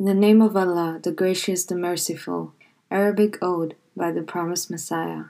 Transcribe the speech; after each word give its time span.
In 0.00 0.06
the 0.06 0.14
name 0.14 0.40
of 0.40 0.56
Allah, 0.56 0.98
the 1.02 1.12
Gracious, 1.12 1.66
the 1.66 1.76
Merciful. 1.76 2.54
Arabic 2.90 3.36
Ode 3.42 3.76
by 3.94 4.10
the 4.10 4.22
Promised 4.22 4.70
Messiah. 4.70 5.24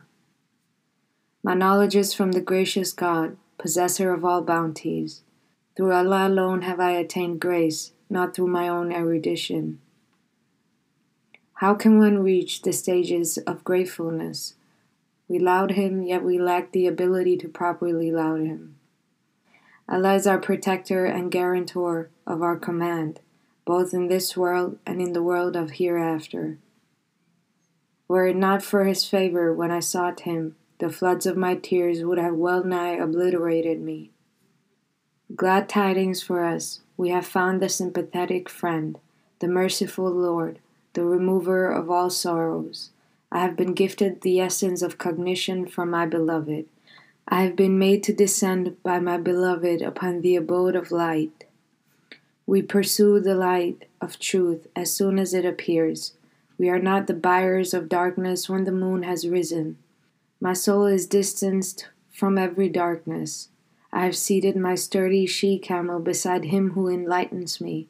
My 1.42 1.54
knowledge 1.54 1.96
is 1.96 2.14
from 2.14 2.30
the 2.30 2.40
gracious 2.40 2.92
God, 2.92 3.36
possessor 3.58 4.12
of 4.12 4.24
all 4.24 4.42
bounties. 4.42 5.22
Through 5.76 5.90
Allah 5.90 6.28
alone 6.28 6.62
have 6.62 6.78
I 6.78 6.92
attained 6.92 7.40
grace, 7.40 7.90
not 8.08 8.32
through 8.32 8.46
my 8.46 8.68
own 8.68 8.92
erudition. 8.92 9.80
How 11.54 11.74
can 11.74 11.98
one 11.98 12.22
reach 12.22 12.62
the 12.62 12.72
stages 12.72 13.38
of 13.38 13.64
gratefulness? 13.64 14.54
We 15.26 15.40
laud 15.40 15.72
Him, 15.72 16.04
yet 16.04 16.22
we 16.22 16.38
lack 16.38 16.70
the 16.70 16.86
ability 16.86 17.38
to 17.38 17.48
properly 17.48 18.12
laud 18.12 18.42
Him. 18.42 18.76
Allah 19.88 20.14
is 20.14 20.28
our 20.28 20.38
protector 20.38 21.06
and 21.06 21.32
guarantor 21.32 22.10
of 22.24 22.40
our 22.40 22.56
command 22.56 23.18
both 23.64 23.94
in 23.94 24.08
this 24.08 24.36
world 24.36 24.78
and 24.86 25.00
in 25.00 25.12
the 25.12 25.22
world 25.22 25.56
of 25.56 25.72
hereafter. 25.72 26.58
Were 28.08 28.26
it 28.26 28.36
not 28.36 28.62
for 28.62 28.84
his 28.84 29.04
favor 29.04 29.52
when 29.52 29.70
I 29.70 29.80
sought 29.80 30.20
him, 30.20 30.56
the 30.78 30.90
floods 30.90 31.26
of 31.26 31.36
my 31.36 31.54
tears 31.54 32.02
would 32.02 32.18
have 32.18 32.34
well 32.34 32.64
nigh 32.64 32.96
obliterated 32.96 33.80
me. 33.80 34.10
Glad 35.36 35.68
tidings 35.68 36.22
for 36.22 36.42
us, 36.42 36.80
we 36.96 37.10
have 37.10 37.26
found 37.26 37.62
the 37.62 37.68
sympathetic 37.68 38.48
friend, 38.48 38.98
the 39.38 39.46
merciful 39.46 40.10
Lord, 40.10 40.58
the 40.94 41.04
remover 41.04 41.70
of 41.70 41.90
all 41.90 42.10
sorrows. 42.10 42.90
I 43.30 43.40
have 43.40 43.56
been 43.56 43.74
gifted 43.74 44.22
the 44.22 44.40
essence 44.40 44.82
of 44.82 44.98
cognition 44.98 45.66
from 45.66 45.90
my 45.90 46.04
beloved. 46.06 46.66
I 47.28 47.42
have 47.42 47.54
been 47.54 47.78
made 47.78 48.02
to 48.04 48.12
descend 48.12 48.76
by 48.82 48.98
my 48.98 49.18
beloved 49.18 49.82
upon 49.82 50.20
the 50.20 50.34
abode 50.34 50.74
of 50.74 50.90
light. 50.90 51.44
We 52.50 52.62
pursue 52.62 53.20
the 53.20 53.36
light 53.36 53.84
of 54.00 54.18
truth 54.18 54.66
as 54.74 54.92
soon 54.92 55.20
as 55.20 55.34
it 55.34 55.44
appears. 55.44 56.14
We 56.58 56.68
are 56.68 56.80
not 56.80 57.06
the 57.06 57.14
buyers 57.14 57.72
of 57.72 57.88
darkness 57.88 58.48
when 58.48 58.64
the 58.64 58.72
moon 58.72 59.04
has 59.04 59.28
risen. 59.28 59.78
My 60.40 60.52
soul 60.54 60.86
is 60.86 61.06
distanced 61.06 61.86
from 62.12 62.36
every 62.36 62.68
darkness. 62.68 63.50
I 63.92 64.04
have 64.04 64.16
seated 64.16 64.56
my 64.56 64.74
sturdy 64.74 65.26
she 65.26 65.60
camel 65.60 66.00
beside 66.00 66.46
him 66.46 66.72
who 66.72 66.88
enlightens 66.88 67.60
me. 67.60 67.86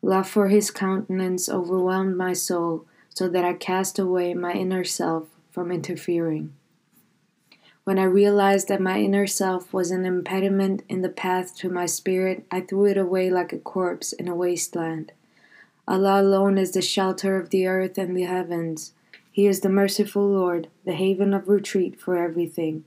Love 0.00 0.26
for 0.26 0.48
his 0.48 0.70
countenance 0.70 1.46
overwhelmed 1.46 2.16
my 2.16 2.32
soul, 2.32 2.86
so 3.10 3.28
that 3.28 3.44
I 3.44 3.52
cast 3.52 3.98
away 3.98 4.32
my 4.32 4.54
inner 4.54 4.84
self 4.84 5.28
from 5.50 5.70
interfering. 5.70 6.54
When 7.90 7.98
I 7.98 8.04
realized 8.04 8.68
that 8.68 8.80
my 8.80 9.00
inner 9.00 9.26
self 9.26 9.72
was 9.72 9.90
an 9.90 10.04
impediment 10.04 10.84
in 10.88 11.02
the 11.02 11.08
path 11.08 11.56
to 11.56 11.68
my 11.68 11.86
spirit, 11.86 12.46
I 12.48 12.60
threw 12.60 12.84
it 12.84 12.96
away 12.96 13.30
like 13.30 13.52
a 13.52 13.58
corpse 13.58 14.12
in 14.12 14.28
a 14.28 14.34
wasteland. 14.36 15.10
Allah 15.88 16.22
alone 16.22 16.56
is 16.56 16.70
the 16.70 16.82
shelter 16.82 17.36
of 17.36 17.50
the 17.50 17.66
earth 17.66 17.98
and 17.98 18.16
the 18.16 18.22
heavens. 18.22 18.92
He 19.32 19.48
is 19.48 19.58
the 19.58 19.68
merciful 19.68 20.24
Lord, 20.24 20.68
the 20.84 20.92
haven 20.92 21.34
of 21.34 21.48
retreat 21.48 22.00
for 22.00 22.16
everything. 22.16 22.84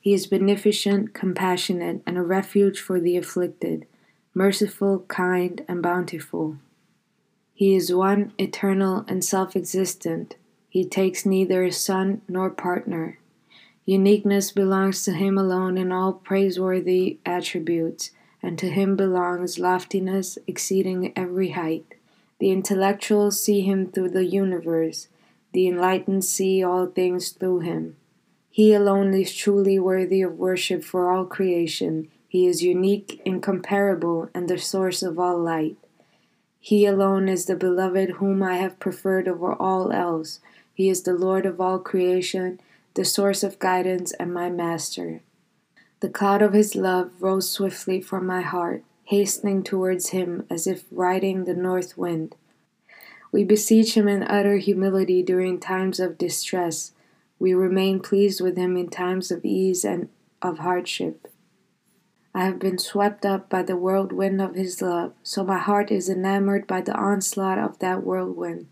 He 0.00 0.14
is 0.14 0.28
beneficent, 0.28 1.14
compassionate, 1.14 2.02
and 2.06 2.16
a 2.16 2.22
refuge 2.22 2.78
for 2.78 3.00
the 3.00 3.16
afflicted, 3.16 3.88
merciful, 4.34 5.00
kind, 5.08 5.64
and 5.66 5.82
bountiful. 5.82 6.58
He 7.54 7.74
is 7.74 7.92
one, 7.92 8.32
eternal, 8.38 9.04
and 9.08 9.24
self 9.24 9.56
existent. 9.56 10.36
He 10.68 10.84
takes 10.84 11.26
neither 11.26 11.68
son 11.72 12.22
nor 12.28 12.50
partner. 12.50 13.18
Uniqueness 13.86 14.50
belongs 14.50 15.04
to 15.04 15.12
him 15.12 15.36
alone 15.36 15.76
in 15.76 15.92
all 15.92 16.14
praiseworthy 16.14 17.18
attributes, 17.26 18.12
and 18.42 18.58
to 18.58 18.70
him 18.70 18.96
belongs 18.96 19.58
loftiness 19.58 20.38
exceeding 20.46 21.12
every 21.14 21.50
height. 21.50 21.94
The 22.38 22.50
intellectuals 22.50 23.42
see 23.42 23.60
him 23.60 23.90
through 23.90 24.10
the 24.10 24.24
universe, 24.24 25.08
the 25.52 25.68
enlightened 25.68 26.24
see 26.24 26.64
all 26.64 26.86
things 26.86 27.30
through 27.30 27.60
him. 27.60 27.96
He 28.50 28.72
alone 28.72 29.12
is 29.12 29.34
truly 29.34 29.78
worthy 29.78 30.22
of 30.22 30.38
worship 30.38 30.82
for 30.82 31.10
all 31.10 31.26
creation. 31.26 32.08
He 32.26 32.46
is 32.46 32.62
unique, 32.62 33.20
incomparable, 33.24 34.30
and 34.34 34.48
the 34.48 34.58
source 34.58 35.02
of 35.02 35.18
all 35.18 35.38
light. 35.38 35.76
He 36.58 36.86
alone 36.86 37.28
is 37.28 37.44
the 37.44 37.56
beloved 37.56 38.12
whom 38.12 38.42
I 38.42 38.56
have 38.56 38.80
preferred 38.80 39.28
over 39.28 39.52
all 39.52 39.92
else. 39.92 40.40
He 40.72 40.88
is 40.88 41.02
the 41.02 41.12
Lord 41.12 41.44
of 41.44 41.60
all 41.60 41.78
creation 41.78 42.60
the 42.94 43.04
source 43.04 43.42
of 43.42 43.58
guidance 43.58 44.12
and 44.12 44.32
my 44.32 44.48
master. 44.48 45.20
The 46.00 46.08
cloud 46.08 46.42
of 46.42 46.52
his 46.52 46.76
love 46.76 47.10
rose 47.20 47.50
swiftly 47.50 48.00
from 48.00 48.26
my 48.26 48.40
heart, 48.40 48.84
hastening 49.04 49.62
towards 49.62 50.10
him 50.10 50.46
as 50.48 50.66
if 50.66 50.84
riding 50.90 51.44
the 51.44 51.54
north 51.54 51.98
wind. 51.98 52.36
We 53.32 53.42
beseech 53.42 53.96
him 53.96 54.06
in 54.06 54.22
utter 54.22 54.58
humility 54.58 55.22
during 55.22 55.58
times 55.58 55.98
of 55.98 56.18
distress. 56.18 56.92
We 57.40 57.52
remain 57.52 57.98
pleased 57.98 58.40
with 58.40 58.56
him 58.56 58.76
in 58.76 58.90
times 58.90 59.32
of 59.32 59.44
ease 59.44 59.84
and 59.84 60.08
of 60.40 60.58
hardship. 60.58 61.26
I 62.32 62.44
have 62.44 62.58
been 62.60 62.78
swept 62.78 63.26
up 63.26 63.48
by 63.48 63.62
the 63.62 63.76
whirlwind 63.76 64.40
of 64.40 64.54
his 64.54 64.80
love, 64.80 65.14
so 65.22 65.44
my 65.44 65.58
heart 65.58 65.90
is 65.90 66.08
enamored 66.08 66.66
by 66.66 66.80
the 66.80 66.94
onslaught 66.94 67.58
of 67.58 67.78
that 67.80 68.04
whirlwind. 68.04 68.68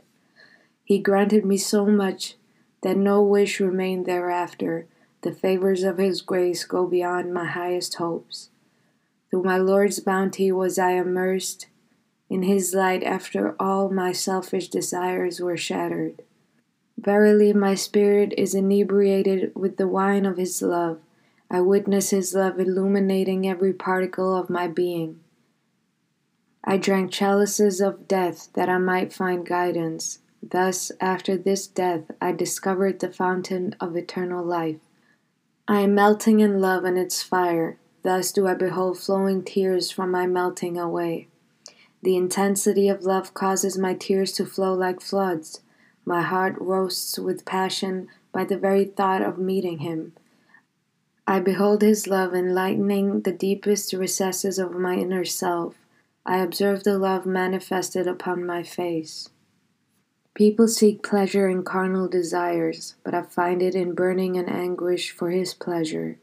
He 0.85 0.99
granted 0.99 1.45
me 1.45 1.57
so 1.57 1.87
much 1.87 2.37
that 2.83 2.97
no 2.97 3.23
wish 3.23 3.61
remained 3.61 4.07
thereafter. 4.07 4.87
The 5.23 5.33
favors 5.33 5.83
of 5.83 5.99
his 5.99 6.21
grace 6.21 6.65
go 6.65 6.87
beyond 6.87 7.33
my 7.33 7.47
highest 7.47 7.95
hopes. 7.95 8.51
Through 9.31 9.45
my 9.45 9.57
Lord's 9.57 10.01
bounty 10.01 10.53
was 10.53 10.79
I 10.79 10.93
immersed 10.93 11.67
in 12.29 12.43
his 12.43 12.75
light 12.75 13.03
after 13.03 13.55
all 13.61 13.91
my 13.91 14.13
selfish 14.13 14.69
desires 14.69 15.41
were 15.41 15.57
shattered. 15.57 16.23
Verily, 16.99 17.53
my 17.53 17.75
spirit 17.75 18.33
is 18.39 18.55
inebriated 18.55 19.53
with 19.55 19.77
the 19.77 19.89
wine 19.89 20.25
of 20.25 20.37
his 20.37 20.63
love. 20.63 21.01
I 21.51 21.61
witness 21.61 22.11
his 22.11 22.35
love 22.35 22.59
illuminating 22.59 23.47
every 23.47 23.73
particle 23.73 24.35
of 24.35 24.49
my 24.49 24.67
being. 24.67 25.21
I 26.65 26.79
drank 26.79 27.11
chalices 27.11 27.81
of 27.81 28.09
death 28.09 28.49
that 28.55 28.69
I 28.69 28.79
might 28.79 29.13
find 29.13 29.45
guidance. 29.45 30.21
Thus, 30.43 30.91
after 31.01 31.37
this 31.37 31.67
death, 31.67 32.11
I 32.21 32.33
discovered 32.33 32.99
the 32.99 33.13
fountain 33.13 33.77
of 33.81 33.97
eternal 33.97 34.45
life. 34.45 34.81
I 35.69 35.81
am 35.81 35.95
melting 35.95 36.41
in 36.41 36.61
love 36.61 36.85
and 36.85 36.99
its 36.99 37.23
fire. 37.23 37.79
Thus 38.03 38.33
do 38.33 38.49
I 38.49 38.55
behold 38.55 38.99
flowing 38.99 39.45
tears 39.45 39.91
from 39.91 40.11
my 40.11 40.27
melting 40.27 40.77
away. 40.77 41.29
The 42.03 42.17
intensity 42.17 42.89
of 42.89 43.05
love 43.05 43.33
causes 43.33 43.79
my 43.79 43.95
tears 43.95 44.33
to 44.33 44.45
flow 44.45 44.75
like 44.75 45.01
floods. 45.01 45.61
My 46.05 46.23
heart 46.23 46.57
roasts 46.59 47.17
with 47.17 47.45
passion 47.45 48.09
by 48.33 48.45
the 48.45 48.59
very 48.59 48.85
thought 48.85 49.23
of 49.23 49.39
meeting 49.39 49.79
him. 49.79 50.15
I 51.29 51.39
behold 51.39 51.83
his 51.83 52.09
love 52.09 52.35
enlightening 52.35 53.21
the 53.21 53.31
deepest 53.31 53.93
recesses 53.93 54.59
of 54.59 54.73
my 54.73 54.97
inner 54.97 55.25
self. 55.25 55.77
I 56.27 56.39
observe 56.39 56.83
the 56.83 56.99
love 56.99 57.25
manifested 57.25 58.09
upon 58.09 58.45
my 58.45 58.65
face. 58.65 59.29
People 60.35 60.67
seek 60.67 61.03
pleasure 61.03 61.47
in 61.47 61.63
carnal 61.63 62.09
desires, 62.09 62.95
but 63.05 63.15
I 63.15 63.23
find 63.23 63.61
it 63.61 63.75
in 63.75 63.95
burning 63.95 64.39
and 64.39 64.49
anguish 64.49 65.11
for 65.11 65.31
His 65.31 65.53
pleasure. 65.53 66.19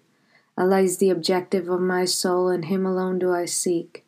Allah 0.58 0.82
is 0.82 0.98
the 0.98 1.12
objective 1.12 1.70
of 1.70 1.80
my 1.80 2.06
soul, 2.06 2.50
and 2.50 2.66
Him 2.66 2.88
alone 2.88 3.20
do 3.20 3.32
I 3.32 3.46
seek, 3.46 4.04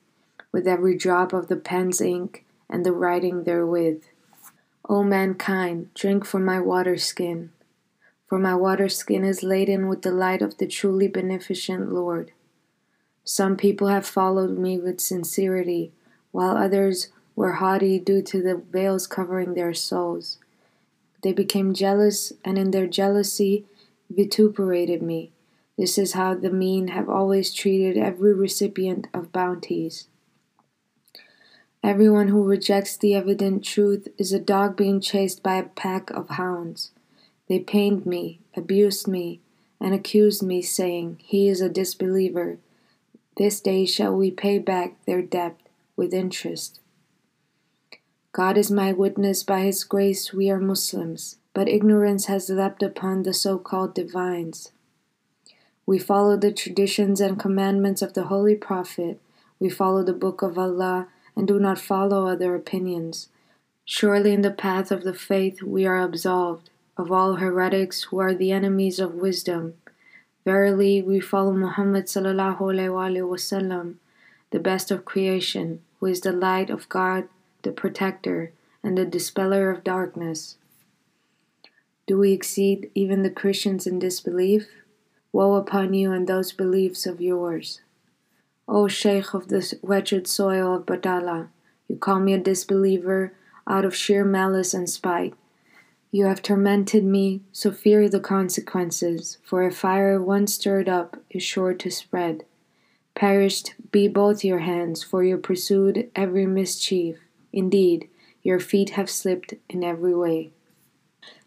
with 0.52 0.68
every 0.68 0.98
drop 0.98 1.34
of 1.34 1.48
the 1.48 1.56
pen's 1.56 2.02
ink 2.02 2.46
and 2.68 2.84
the 2.84 2.94
writing 2.94 3.44
therewith. 3.44 4.04
O 4.90 5.04
mankind, 5.04 5.94
drink 5.94 6.26
from 6.26 6.44
my 6.44 6.60
water 6.60 6.98
skin, 6.98 7.52
for 8.28 8.40
my 8.40 8.56
water 8.56 8.90
skin 8.90 9.24
is 9.24 9.44
laden 9.44 9.88
with 9.88 10.02
the 10.02 10.12
light 10.12 10.42
of 10.42 10.58
the 10.58 10.66
truly 10.66 11.08
beneficent 11.08 11.94
Lord. 11.94 12.32
Some 13.24 13.56
people 13.56 13.88
have 13.88 14.08
followed 14.08 14.58
me 14.58 14.80
with 14.80 15.00
sincerity, 15.00 15.94
while 16.32 16.58
others 16.58 17.10
were 17.42 17.54
haughty 17.54 17.98
due 17.98 18.22
to 18.22 18.40
the 18.40 18.56
veils 18.56 19.08
covering 19.08 19.56
their 19.56 19.74
souls. 19.74 20.38
They 21.24 21.34
became 21.34 21.74
jealous, 21.74 22.32
and 22.46 22.56
in 22.56 22.70
their 22.70 22.86
jealousy 22.86 23.66
vituperated 24.12 25.02
me. 25.02 25.32
This 25.76 25.98
is 25.98 26.14
how 26.14 26.36
the 26.36 26.52
mean 26.52 26.90
have 26.90 27.10
always 27.10 27.52
treated 27.52 27.98
every 27.98 28.32
recipient 28.32 29.08
of 29.12 29.32
bounties. 29.32 30.08
Everyone 31.84 32.28
who 32.28 32.44
rejects 32.44 32.96
the 32.96 33.16
evident 33.16 33.66
truth 33.66 34.08
is 34.20 34.32
a 34.32 34.40
dog 34.40 34.78
being 34.78 35.02
chased 35.02 35.42
by 35.42 35.56
a 35.56 35.64
pack 35.64 36.12
of 36.12 36.30
hounds. 36.30 36.92
They 37.50 37.58
pained 37.58 38.06
me, 38.06 38.40
abused 38.56 39.08
me, 39.08 39.40
and 39.80 39.96
accused 39.96 40.44
me, 40.44 40.62
saying, 40.62 41.18
He 41.24 41.50
is 41.50 41.60
a 41.60 41.70
disbeliever. 41.70 42.60
This 43.38 43.60
day 43.60 43.88
shall 43.88 44.16
we 44.16 44.30
pay 44.30 44.60
back 44.60 45.04
their 45.06 45.24
debt 45.24 45.58
with 45.96 46.14
interest. 46.14 46.81
God 48.34 48.58
is 48.58 48.72
my 48.72 48.94
witness, 48.94 49.44
by 49.44 49.62
His 49.62 49.84
grace 49.84 50.32
we 50.32 50.50
are 50.50 50.60
Muslims, 50.60 51.36
but 51.54 51.68
ignorance 51.68 52.28
has 52.28 52.50
leapt 52.50 52.82
upon 52.82 53.24
the 53.24 53.34
so 53.34 53.58
called 53.58 53.94
divines. 53.94 54.72
We 55.86 56.00
follow 56.00 56.38
the 56.38 56.54
traditions 56.54 57.20
and 57.20 57.38
commandments 57.38 58.02
of 58.02 58.14
the 58.14 58.26
Holy 58.26 58.56
Prophet, 58.56 59.20
we 59.60 59.70
follow 59.70 60.02
the 60.02 60.14
Book 60.14 60.42
of 60.42 60.58
Allah, 60.58 61.10
and 61.36 61.46
do 61.46 61.60
not 61.60 61.78
follow 61.78 62.26
other 62.26 62.56
opinions. 62.56 63.28
Surely 63.84 64.32
in 64.32 64.44
the 64.44 64.52
path 64.52 64.92
of 64.92 65.04
the 65.04 65.14
faith 65.14 65.62
we 65.62 65.86
are 65.86 66.00
absolved 66.00 66.70
of 66.96 67.12
all 67.12 67.36
heretics 67.36 68.04
who 68.04 68.20
are 68.20 68.34
the 68.34 68.54
enemies 68.54 68.98
of 68.98 69.16
wisdom. 69.16 69.74
Verily, 70.46 71.02
we 71.02 71.20
follow 71.20 71.52
Muhammad 71.52 72.06
sallallahu 72.06 72.60
alaihi 72.60 73.28
wasallam, 73.28 73.96
the 74.52 74.60
best 74.60 74.90
of 74.90 75.04
creation, 75.04 75.82
who 76.00 76.06
is 76.06 76.22
the 76.22 76.32
light 76.32 76.70
of 76.70 76.88
God, 76.88 77.28
the 77.64 77.72
protector, 77.72 78.54
and 78.84 78.98
the 78.98 79.06
dispeller 79.06 79.70
of 79.70 79.84
darkness. 79.84 80.58
Do 82.08 82.18
we 82.18 82.34
exceed 82.34 82.90
even 82.96 83.24
the 83.24 83.30
Christians 83.30 83.88
in 83.88 84.00
disbelief? 84.00 84.68
Woe 85.32 85.54
upon 85.54 85.94
you 85.94 86.12
and 86.12 86.28
those 86.28 86.52
beliefs 86.52 87.06
of 87.06 87.22
yours. 87.22 87.82
O 88.68 88.88
Sheikh 88.88 89.34
of 89.34 89.48
the 89.48 89.78
wretched 89.82 90.28
soil 90.28 90.76
of 90.76 90.86
Batala, 90.86 91.50
you 91.88 91.96
call 91.96 92.20
me 92.20 92.34
a 92.34 92.38
disbeliever 92.38 93.34
out 93.68 93.86
of 93.86 93.96
sheer 93.96 94.26
malice 94.26 94.74
and 94.74 94.90
spite. 94.90 95.34
You 96.12 96.26
have 96.26 96.42
tormented 96.42 97.06
me, 97.06 97.42
so 97.54 97.72
fear 97.72 98.10
the 98.10 98.20
consequences, 98.20 99.38
for 99.44 99.64
a 99.64 99.72
fire 99.72 100.22
once 100.22 100.56
stirred 100.56 100.90
up 100.90 101.22
is 101.30 101.44
sure 101.44 101.74
to 101.74 101.90
spread. 101.90 102.44
Perished 103.16 103.74
be 103.92 104.08
both 104.10 104.44
your 104.44 104.60
hands, 104.60 105.04
for 105.04 105.24
you 105.24 105.38
pursued 105.38 106.10
every 106.16 106.46
mischief. 106.46 107.18
Indeed, 107.54 108.10
your 108.44 108.60
feet 108.60 108.92
have 108.92 109.10
slipped 109.10 109.54
in 109.70 109.84
every 109.84 110.16
way. 110.16 110.52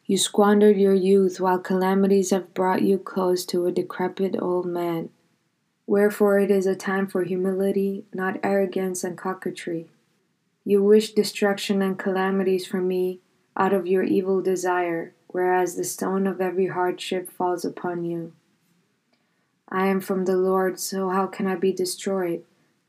You 0.06 0.18
squandered 0.18 0.76
your 0.76 0.94
youth 0.94 1.40
while 1.40 1.58
calamities 1.58 2.30
have 2.30 2.52
brought 2.52 2.82
you 2.82 2.98
close 2.98 3.44
to 3.46 3.66
a 3.66 3.72
decrepit 3.72 4.36
old 4.40 4.66
man. 4.66 5.08
Wherefore 5.86 6.38
it 6.38 6.50
is 6.50 6.66
a 6.66 6.76
time 6.76 7.06
for 7.06 7.24
humility, 7.24 8.04
not 8.12 8.38
arrogance 8.42 9.02
and 9.02 9.16
coquetry. 9.16 9.88
You 10.64 10.82
wish 10.82 11.12
destruction 11.12 11.82
and 11.82 11.98
calamities 11.98 12.66
for 12.66 12.80
me 12.80 13.20
out 13.56 13.72
of 13.72 13.86
your 13.86 14.02
evil 14.02 14.40
desire, 14.42 15.14
whereas 15.28 15.74
the 15.74 15.84
stone 15.84 16.26
of 16.26 16.40
every 16.40 16.68
hardship 16.68 17.30
falls 17.30 17.64
upon 17.64 18.04
you. 18.04 18.32
I 19.68 19.86
am 19.86 20.00
from 20.00 20.24
the 20.24 20.36
Lord, 20.36 20.78
so 20.78 21.08
how 21.08 21.26
can 21.26 21.46
I 21.46 21.56
be 21.56 21.72
destroyed? 21.72 22.44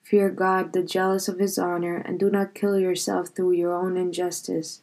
Fear 0.05 0.29
God, 0.29 0.73
the 0.73 0.83
jealous 0.83 1.27
of 1.27 1.39
his 1.39 1.57
honor, 1.57 1.95
and 1.97 2.19
do 2.19 2.29
not 2.29 2.53
kill 2.53 2.77
yourself 2.77 3.29
through 3.29 3.53
your 3.53 3.73
own 3.73 3.97
injustice. 3.97 4.81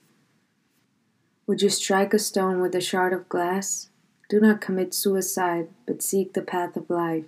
Would 1.46 1.62
you 1.62 1.68
strike 1.68 2.12
a 2.12 2.18
stone 2.18 2.60
with 2.60 2.74
a 2.74 2.80
shard 2.80 3.12
of 3.12 3.28
glass? 3.28 3.88
Do 4.28 4.40
not 4.40 4.60
commit 4.60 4.92
suicide, 4.92 5.68
but 5.86 6.02
seek 6.02 6.32
the 6.32 6.42
path 6.42 6.76
of 6.76 6.90
life. 6.90 7.26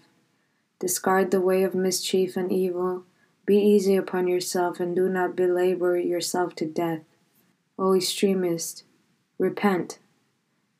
Discard 0.80 1.30
the 1.30 1.40
way 1.40 1.62
of 1.62 1.76
mischief 1.76 2.36
and 2.36 2.50
evil. 2.50 3.04
Be 3.46 3.58
easy 3.58 3.94
upon 3.94 4.26
yourself, 4.26 4.80
and 4.80 4.96
do 4.96 5.08
not 5.08 5.36
belabor 5.36 5.96
yourself 5.96 6.56
to 6.56 6.66
death. 6.66 7.02
O 7.78 7.94
extremist, 7.94 8.82
repent. 9.38 10.00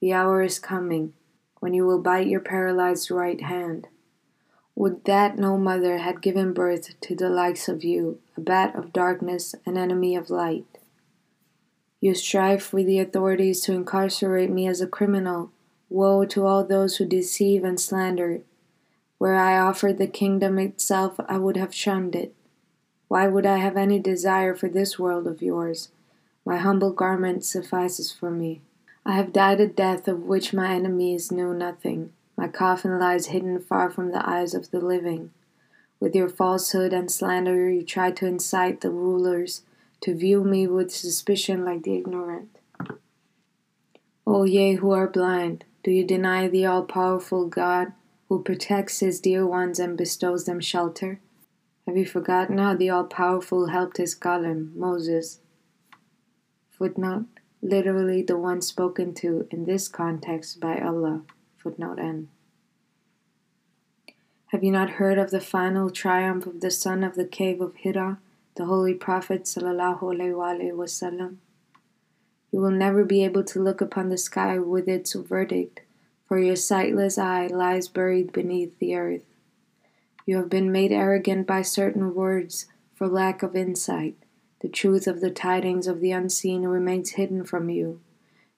The 0.01 0.13
hour 0.13 0.43
is 0.43 0.59
coming 0.59 1.13
when 1.61 1.75
you 1.75 1.87
will 1.87 2.03
bite 2.03 2.27
your 2.27 2.41
paralyzed 2.41 3.09
right 3.13 3.41
hand. 3.41 3.87
Would 4.77 5.05
that 5.05 5.39
no 5.39 5.57
mother 5.57 5.99
had 5.99 6.21
given 6.21 6.53
birth 6.53 7.01
to 7.03 7.15
the 7.15 7.29
likes 7.29 7.69
of 7.69 7.85
you, 7.85 8.19
a 8.37 8.41
bat 8.41 8.75
of 8.75 8.93
darkness, 8.93 9.55
an 9.65 9.77
enemy 9.77 10.17
of 10.17 10.31
light. 10.31 10.67
You 12.01 12.15
strive 12.15 12.73
with 12.73 12.87
the 12.87 12.99
authorities 12.99 13.61
to 13.63 13.73
incarcerate 13.73 14.51
me 14.51 14.67
as 14.67 14.81
a 14.81 14.87
criminal. 14.87 15.53
Woe 15.89 16.25
to 16.27 16.45
all 16.45 16.65
those 16.65 16.97
who 16.97 17.07
deceive 17.07 17.63
and 17.63 17.81
slander. 17.81 18.41
Where 19.19 19.37
I 19.37 19.59
offered 19.59 19.99
the 19.99 20.09
kingdom 20.09 20.59
itself, 20.59 21.21
I 21.29 21.39
would 21.39 21.57
have 21.57 21.75
shunned 21.75 22.17
it. 22.17 22.35
Why 23.09 23.29
would 23.29 23.47
I 23.47 23.59
have 23.59 23.77
any 23.77 24.01
desire 24.01 24.55
for 24.55 24.69
this 24.69 24.99
world 24.99 25.27
of 25.27 25.41
yours? 25.41 25.91
My 26.45 26.57
humble 26.57 26.93
garment 26.93 27.45
suffices 27.45 28.13
for 28.13 28.31
me. 28.31 28.61
I 29.07 29.13
have 29.13 29.33
died 29.33 29.61
a 29.61 29.67
death 29.67 30.09
of 30.09 30.25
which 30.25 30.53
my 30.53 30.75
enemies 30.75 31.31
knew 31.31 31.55
nothing. 31.55 32.13
My 32.45 32.51
coffin 32.51 32.99
lies 32.99 33.29
hidden 33.29 33.59
far 33.59 33.89
from 33.89 34.11
the 34.11 34.29
eyes 34.29 34.53
of 34.53 34.71
the 34.71 34.79
living. 34.79 35.31
With 35.99 36.15
your 36.15 36.29
falsehood 36.29 36.93
and 36.93 37.11
slander, 37.11 37.71
you 37.71 37.83
try 37.83 38.11
to 38.11 38.27
incite 38.27 38.83
the 38.83 38.91
rulers 38.91 39.63
to 40.03 40.15
view 40.15 40.45
me 40.45 40.67
with 40.67 40.93
suspicion 40.93 41.65
like 41.65 41.85
the 41.85 41.97
ignorant. 41.97 42.59
O 44.27 44.45
ye 44.45 44.75
who 44.75 44.91
are 44.91 45.09
blind, 45.09 45.65
do 45.83 45.91
you 45.91 46.07
deny 46.07 46.47
the 46.47 46.67
all 46.67 46.83
powerful 46.83 47.47
God 47.49 47.95
who 48.29 48.43
protects 48.43 49.01
his 49.01 49.21
dear 49.21 49.47
ones 49.47 49.79
and 49.79 49.97
bestows 49.97 50.45
them 50.45 50.61
shelter? 50.61 51.21
Have 51.87 51.97
you 51.97 52.05
forgotten 52.05 52.59
how 52.59 52.75
the 52.75 52.91
all 52.91 53.05
powerful 53.05 53.69
helped 53.69 53.97
his 53.97 54.15
Kalim, 54.15 54.77
Moses? 54.77 55.41
Footnote 56.69 57.25
literally 57.63 58.21
the 58.21 58.37
one 58.37 58.61
spoken 58.61 59.15
to 59.15 59.49
in 59.51 59.65
this 59.65 59.89
context 59.89 60.61
by 60.61 60.79
Allah. 60.79 61.23
Footnote 61.57 61.99
N. 61.99 62.29
Have 64.55 64.63
you 64.63 64.71
not 64.71 65.03
heard 65.03 65.19
of 65.19 65.33
the 65.33 65.41
final 65.41 65.91
triumph 65.91 66.47
of 66.47 66.61
the 66.61 66.71
son 66.71 67.03
of 67.03 67.17
the 67.17 67.25
cave 67.25 67.61
of 67.61 67.75
Hira, 67.75 68.21
the 68.55 68.67
Holy 68.67 68.95
Prophet 68.95 69.47
sallallahu 69.47 69.99
alaihi 69.99 70.71
wasallam? 70.71 71.39
You 72.53 72.61
will 72.61 72.71
never 72.71 73.05
be 73.05 73.25
able 73.25 73.43
to 73.43 73.61
look 73.61 73.81
upon 73.81 74.11
the 74.11 74.17
sky 74.17 74.61
with 74.61 74.87
its 74.87 75.13
verdict, 75.15 75.81
for 76.29 76.39
your 76.39 76.55
sightless 76.55 77.19
eye 77.19 77.49
lies 77.49 77.89
buried 77.89 78.33
beneath 78.33 78.79
the 78.79 78.95
earth. 78.95 79.25
You 80.25 80.37
have 80.37 80.51
been 80.51 80.71
made 80.71 80.93
arrogant 80.93 81.49
by 81.49 81.63
certain 81.63 82.15
words 82.15 82.67
for 82.95 83.09
lack 83.09 83.43
of 83.43 83.57
insight. 83.57 84.15
The 84.61 84.69
truth 84.69 85.09
of 85.09 85.21
the 85.21 85.33
tidings 85.33 85.89
of 85.89 86.01
the 86.01 86.13
unseen 86.13 86.63
remains 86.63 87.19
hidden 87.19 87.43
from 87.43 87.71
you. 87.71 87.99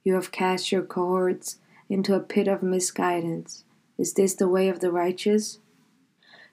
You 0.05 0.13
have 0.13 0.31
cast 0.31 0.71
your 0.71 0.83
cohorts 0.83 1.57
into 1.89 2.15
a 2.15 2.21
pit 2.21 2.49
of 2.49 2.63
misguidance. 2.63 3.65
Is 3.97 4.13
this 4.13 4.35
the 4.35 4.47
way 4.47 4.69
of 4.69 4.81
the 4.81 4.93
righteous? 4.93 5.59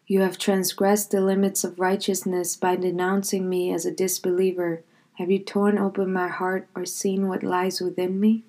You 0.06 0.22
have 0.22 0.38
transgressed 0.38 1.12
the 1.12 1.22
limits 1.22 1.64
of 1.64 1.80
righteousness 1.80 2.56
by 2.56 2.76
denouncing 2.76 3.48
me 3.48 3.74
as 3.74 3.86
a 3.86 3.92
disbeliever. 3.92 4.84
Have 5.14 5.32
you 5.32 5.40
torn 5.40 5.78
open 5.78 6.12
my 6.12 6.28
heart 6.28 6.68
or 6.76 6.86
seen 6.86 7.28
what 7.28 7.44
lies 7.44 7.80
within 7.80 8.20
me? 8.20 8.44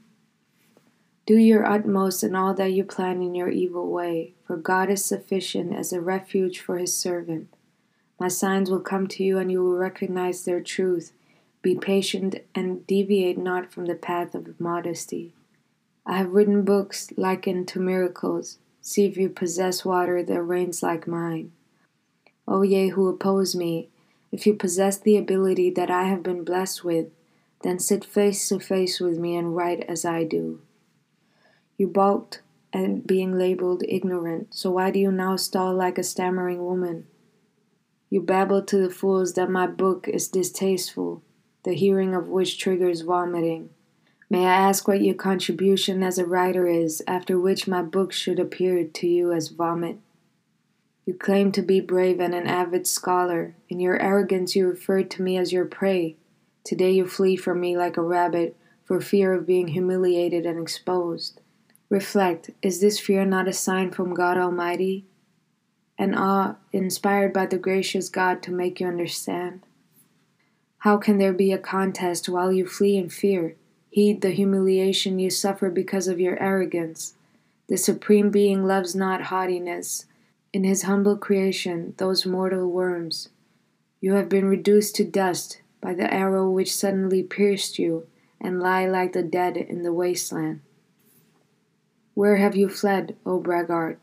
Do 1.26 1.36
your 1.36 1.64
utmost 1.64 2.22
in 2.22 2.34
all 2.34 2.54
that 2.54 2.72
you 2.72 2.84
plan 2.84 3.22
in 3.22 3.34
your 3.34 3.48
evil 3.48 3.90
way, 3.90 4.34
for 4.46 4.56
God 4.56 4.90
is 4.90 5.04
sufficient 5.04 5.72
as 5.72 5.92
a 5.92 6.00
refuge 6.00 6.60
for 6.60 6.76
his 6.76 6.94
servant. 6.94 7.48
My 8.18 8.28
signs 8.28 8.70
will 8.70 8.80
come 8.80 9.06
to 9.08 9.24
you, 9.24 9.38
and 9.38 9.50
you 9.50 9.62
will 9.62 9.76
recognize 9.76 10.44
their 10.44 10.60
truth. 10.60 11.12
Be 11.62 11.76
patient 11.76 12.36
and 12.54 12.86
deviate 12.86 13.38
not 13.38 13.72
from 13.72 13.86
the 13.86 13.94
path 13.94 14.34
of 14.34 14.60
modesty. 14.60 15.32
I 16.04 16.18
have 16.18 16.32
written 16.32 16.62
books 16.62 17.10
likened 17.16 17.68
to 17.68 17.80
miracles. 17.80 18.58
See 18.86 19.06
if 19.06 19.16
you 19.16 19.30
possess 19.30 19.82
water 19.82 20.22
that 20.22 20.42
rains 20.42 20.82
like 20.82 21.08
mine. 21.08 21.52
O 22.46 22.60
ye 22.60 22.88
who 22.88 23.08
oppose 23.08 23.56
me, 23.56 23.88
if 24.30 24.46
you 24.46 24.52
possess 24.52 24.98
the 24.98 25.16
ability 25.16 25.70
that 25.70 25.90
I 25.90 26.04
have 26.04 26.22
been 26.22 26.44
blessed 26.44 26.84
with, 26.84 27.06
then 27.62 27.78
sit 27.78 28.04
face 28.04 28.46
to 28.50 28.60
face 28.60 29.00
with 29.00 29.18
me 29.18 29.36
and 29.36 29.56
write 29.56 29.80
as 29.88 30.04
I 30.04 30.24
do. 30.24 30.60
You 31.78 31.86
balked 31.86 32.42
at 32.74 33.06
being 33.06 33.38
labeled 33.38 33.82
ignorant, 33.88 34.54
so 34.54 34.72
why 34.72 34.90
do 34.90 34.98
you 34.98 35.10
now 35.10 35.36
stall 35.36 35.74
like 35.74 35.96
a 35.96 36.02
stammering 36.02 36.62
woman? 36.62 37.06
You 38.10 38.20
babble 38.20 38.62
to 38.64 38.76
the 38.76 38.90
fools 38.90 39.32
that 39.32 39.48
my 39.48 39.66
book 39.66 40.08
is 40.08 40.28
distasteful, 40.28 41.22
the 41.62 41.72
hearing 41.72 42.14
of 42.14 42.28
which 42.28 42.58
triggers 42.58 43.00
vomiting. 43.00 43.70
May 44.30 44.46
I 44.46 44.54
ask 44.54 44.88
what 44.88 45.02
your 45.02 45.14
contribution 45.14 46.02
as 46.02 46.18
a 46.18 46.26
writer 46.26 46.66
is, 46.66 47.02
after 47.06 47.38
which 47.38 47.68
my 47.68 47.82
book 47.82 48.12
should 48.12 48.38
appear 48.38 48.84
to 48.84 49.06
you 49.06 49.32
as 49.32 49.48
vomit? 49.48 49.98
You 51.06 51.14
claim 51.14 51.52
to 51.52 51.62
be 51.62 51.80
brave 51.80 52.18
and 52.20 52.34
an 52.34 52.46
avid 52.46 52.86
scholar. 52.86 53.54
In 53.68 53.78
your 53.78 54.00
arrogance, 54.00 54.56
you 54.56 54.66
referred 54.66 55.10
to 55.12 55.22
me 55.22 55.36
as 55.36 55.52
your 55.52 55.66
prey. 55.66 56.16
Today, 56.64 56.92
you 56.92 57.06
flee 57.06 57.36
from 57.36 57.60
me 57.60 57.76
like 57.76 57.98
a 57.98 58.02
rabbit 58.02 58.56
for 58.84 59.00
fear 59.00 59.34
of 59.34 59.46
being 59.46 59.68
humiliated 59.68 60.46
and 60.46 60.58
exposed. 60.58 61.40
Reflect 61.90 62.50
is 62.62 62.80
this 62.80 62.98
fear 62.98 63.24
not 63.26 63.48
a 63.48 63.52
sign 63.52 63.90
from 63.90 64.14
God 64.14 64.38
Almighty? 64.38 65.04
An 65.98 66.14
awe 66.14 66.56
inspired 66.72 67.32
by 67.32 67.46
the 67.46 67.58
gracious 67.58 68.08
God 68.08 68.42
to 68.42 68.50
make 68.50 68.80
you 68.80 68.86
understand? 68.86 69.64
How 70.78 70.96
can 70.96 71.18
there 71.18 71.32
be 71.32 71.52
a 71.52 71.58
contest 71.58 72.28
while 72.28 72.52
you 72.52 72.66
flee 72.66 72.96
in 72.96 73.10
fear? 73.10 73.56
Heed 73.94 74.22
the 74.22 74.32
humiliation 74.32 75.20
you 75.20 75.30
suffer 75.30 75.70
because 75.70 76.08
of 76.08 76.18
your 76.18 76.36
arrogance. 76.42 77.14
The 77.68 77.76
Supreme 77.76 78.28
Being 78.28 78.66
loves 78.66 78.92
not 78.96 79.30
haughtiness. 79.30 80.06
In 80.52 80.64
his 80.64 80.82
humble 80.82 81.16
creation, 81.16 81.94
those 81.98 82.26
mortal 82.26 82.68
worms. 82.68 83.28
You 84.00 84.14
have 84.14 84.28
been 84.28 84.46
reduced 84.46 84.96
to 84.96 85.04
dust 85.04 85.60
by 85.80 85.94
the 85.94 86.12
arrow 86.12 86.50
which 86.50 86.74
suddenly 86.74 87.22
pierced 87.22 87.78
you, 87.78 88.08
and 88.40 88.58
lie 88.58 88.84
like 88.84 89.12
the 89.12 89.22
dead 89.22 89.56
in 89.56 89.84
the 89.84 89.92
wasteland. 89.92 90.60
Where 92.14 92.38
have 92.38 92.56
you 92.56 92.68
fled, 92.68 93.14
O 93.24 93.38
braggart? 93.38 94.00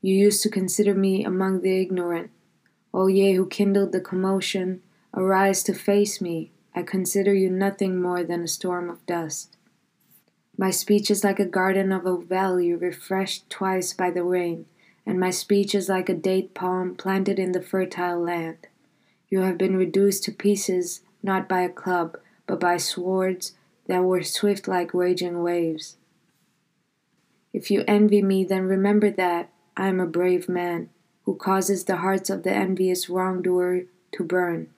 You 0.00 0.16
used 0.16 0.42
to 0.44 0.48
consider 0.48 0.94
me 0.94 1.26
among 1.26 1.60
the 1.60 1.78
ignorant. 1.78 2.30
O 2.94 3.08
ye 3.08 3.34
who 3.34 3.44
kindled 3.44 3.92
the 3.92 4.00
commotion 4.00 4.80
Arise 5.12 5.62
to 5.64 5.74
face 5.74 6.22
me. 6.22 6.52
I 6.74 6.82
consider 6.82 7.32
you 7.32 7.50
nothing 7.50 8.02
more 8.02 8.24
than 8.24 8.42
a 8.42 8.48
storm 8.48 8.90
of 8.90 9.06
dust. 9.06 9.56
My 10.56 10.70
speech 10.70 11.10
is 11.10 11.24
like 11.24 11.38
a 11.38 11.44
garden 11.44 11.92
of 11.92 12.06
a 12.06 12.16
valley 12.16 12.74
refreshed 12.74 13.48
twice 13.48 13.92
by 13.92 14.10
the 14.10 14.24
rain, 14.24 14.66
and 15.06 15.20
my 15.20 15.30
speech 15.30 15.74
is 15.74 15.88
like 15.88 16.08
a 16.08 16.14
date 16.14 16.54
palm 16.54 16.94
planted 16.96 17.38
in 17.38 17.52
the 17.52 17.62
fertile 17.62 18.20
land. 18.20 18.66
You 19.28 19.40
have 19.40 19.58
been 19.58 19.76
reduced 19.76 20.24
to 20.24 20.32
pieces 20.32 21.00
not 21.22 21.48
by 21.48 21.62
a 21.62 21.68
club, 21.68 22.18
but 22.46 22.60
by 22.60 22.76
swords 22.76 23.52
that 23.86 24.04
were 24.04 24.22
swift 24.22 24.68
like 24.68 24.94
raging 24.94 25.42
waves. 25.42 25.96
If 27.52 27.70
you 27.70 27.84
envy 27.86 28.20
me, 28.20 28.44
then 28.44 28.62
remember 28.64 29.10
that 29.10 29.50
I 29.76 29.86
am 29.88 30.00
a 30.00 30.06
brave 30.06 30.48
man 30.48 30.90
who 31.24 31.36
causes 31.36 31.84
the 31.84 31.96
hearts 31.96 32.30
of 32.30 32.42
the 32.42 32.52
envious 32.52 33.08
wrongdoer 33.08 33.84
to 34.12 34.24
burn. 34.24 34.73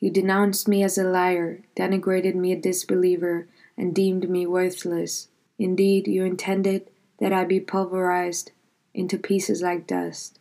You 0.00 0.10
denounced 0.10 0.68
me 0.68 0.82
as 0.82 0.96
a 0.96 1.04
liar, 1.04 1.62
denigrated 1.76 2.34
me 2.34 2.52
a 2.52 2.60
disbeliever, 2.60 3.48
and 3.76 3.94
deemed 3.94 4.30
me 4.30 4.46
worthless. 4.46 5.28
Indeed, 5.58 6.06
you 6.06 6.24
intended 6.24 6.90
that 7.18 7.32
I 7.32 7.44
be 7.44 7.60
pulverized 7.60 8.52
into 8.94 9.18
pieces 9.18 9.60
like 9.62 9.86
dust. 9.86 10.38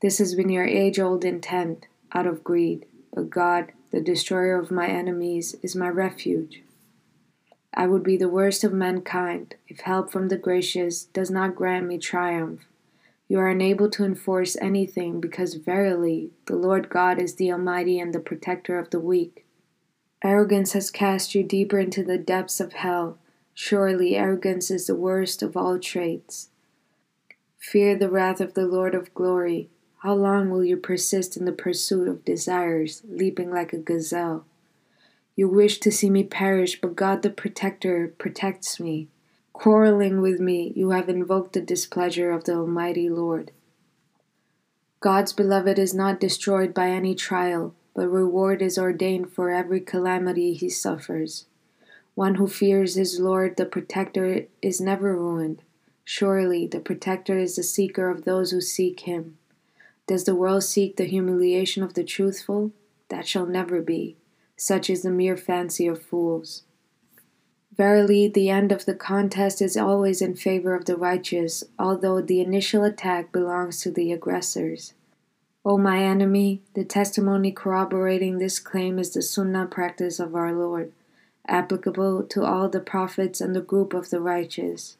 This 0.00 0.18
has 0.18 0.34
been 0.34 0.48
your 0.48 0.64
age 0.64 0.98
old 0.98 1.24
intent, 1.24 1.86
out 2.12 2.26
of 2.26 2.44
greed, 2.44 2.86
but 3.12 3.30
God, 3.30 3.72
the 3.90 4.00
destroyer 4.00 4.58
of 4.58 4.70
my 4.70 4.86
enemies, 4.86 5.56
is 5.62 5.76
my 5.76 5.88
refuge. 5.88 6.62
I 7.72 7.86
would 7.86 8.02
be 8.02 8.16
the 8.16 8.28
worst 8.28 8.64
of 8.64 8.72
mankind 8.72 9.56
if 9.68 9.80
help 9.80 10.12
from 10.12 10.28
the 10.28 10.36
gracious 10.36 11.04
does 11.04 11.30
not 11.30 11.56
grant 11.56 11.86
me 11.86 11.98
triumph. 11.98 12.60
You 13.28 13.38
are 13.38 13.48
unable 13.48 13.88
to 13.90 14.04
enforce 14.04 14.56
anything 14.60 15.20
because 15.20 15.54
verily 15.54 16.30
the 16.46 16.56
Lord 16.56 16.90
God 16.90 17.18
is 17.18 17.36
the 17.36 17.50
Almighty 17.50 17.98
and 17.98 18.14
the 18.14 18.20
protector 18.20 18.78
of 18.78 18.90
the 18.90 19.00
weak. 19.00 19.46
Arrogance 20.22 20.72
has 20.72 20.90
cast 20.90 21.34
you 21.34 21.42
deeper 21.42 21.78
into 21.78 22.02
the 22.02 22.18
depths 22.18 22.60
of 22.60 22.74
hell. 22.74 23.18
Surely 23.54 24.16
arrogance 24.16 24.70
is 24.70 24.86
the 24.86 24.94
worst 24.94 25.42
of 25.42 25.56
all 25.56 25.78
traits. 25.78 26.48
Fear 27.58 27.96
the 27.96 28.10
wrath 28.10 28.40
of 28.40 28.54
the 28.54 28.66
Lord 28.66 28.94
of 28.94 29.14
glory. 29.14 29.70
How 29.98 30.14
long 30.14 30.50
will 30.50 30.64
you 30.64 30.76
persist 30.76 31.36
in 31.36 31.46
the 31.46 31.52
pursuit 31.52 32.08
of 32.08 32.24
desires, 32.24 33.02
leaping 33.08 33.50
like 33.50 33.72
a 33.72 33.78
gazelle? 33.78 34.44
You 35.34 35.48
wish 35.48 35.80
to 35.80 35.90
see 35.90 36.10
me 36.10 36.24
perish, 36.24 36.80
but 36.80 36.94
God 36.94 37.22
the 37.22 37.30
Protector 37.30 38.14
protects 38.18 38.78
me. 38.78 39.08
Quarreling 39.54 40.20
with 40.20 40.40
me, 40.40 40.72
you 40.76 40.90
have 40.90 41.08
invoked 41.08 41.54
the 41.54 41.60
displeasure 41.62 42.30
of 42.30 42.44
the 42.44 42.54
Almighty 42.54 43.08
Lord. 43.08 43.52
God's 45.00 45.32
beloved 45.32 45.78
is 45.78 45.94
not 45.94 46.20
destroyed 46.20 46.74
by 46.74 46.90
any 46.90 47.14
trial, 47.14 47.74
but 47.94 48.08
reward 48.08 48.60
is 48.60 48.76
ordained 48.76 49.32
for 49.32 49.50
every 49.50 49.80
calamity 49.80 50.52
he 50.52 50.68
suffers. 50.68 51.46
One 52.14 52.34
who 52.34 52.48
fears 52.48 52.96
his 52.96 53.20
Lord, 53.20 53.56
the 53.56 53.64
Protector, 53.64 54.46
is 54.60 54.80
never 54.80 55.16
ruined. 55.16 55.62
Surely 56.04 56.66
the 56.66 56.80
Protector 56.80 57.38
is 57.38 57.56
the 57.56 57.62
seeker 57.62 58.10
of 58.10 58.24
those 58.24 58.50
who 58.50 58.60
seek 58.60 59.00
him. 59.00 59.38
Does 60.06 60.24
the 60.24 60.34
world 60.34 60.64
seek 60.64 60.96
the 60.96 61.04
humiliation 61.04 61.82
of 61.82 61.94
the 61.94 62.04
truthful? 62.04 62.72
That 63.08 63.26
shall 63.26 63.46
never 63.46 63.80
be. 63.80 64.16
Such 64.56 64.90
is 64.90 65.02
the 65.02 65.10
mere 65.10 65.36
fancy 65.36 65.86
of 65.86 66.02
fools. 66.02 66.64
Verily, 67.76 68.28
the 68.28 68.50
end 68.50 68.70
of 68.70 68.84
the 68.84 68.94
contest 68.94 69.60
is 69.60 69.76
always 69.76 70.22
in 70.22 70.36
favor 70.36 70.74
of 70.74 70.84
the 70.84 70.96
righteous, 70.96 71.64
although 71.76 72.20
the 72.20 72.40
initial 72.40 72.84
attack 72.84 73.32
belongs 73.32 73.80
to 73.80 73.90
the 73.90 74.12
aggressors. 74.12 74.94
O 75.64 75.76
my 75.76 75.98
enemy, 75.98 76.62
the 76.74 76.84
testimony 76.84 77.50
corroborating 77.50 78.38
this 78.38 78.60
claim 78.60 78.98
is 78.98 79.12
the 79.12 79.22
Sunnah 79.22 79.66
practice 79.66 80.20
of 80.20 80.36
our 80.36 80.52
Lord, 80.52 80.92
applicable 81.48 82.22
to 82.24 82.44
all 82.44 82.68
the 82.68 82.80
prophets 82.80 83.40
and 83.40 83.56
the 83.56 83.60
group 83.60 83.92
of 83.92 84.10
the 84.10 84.20
righteous. 84.20 84.96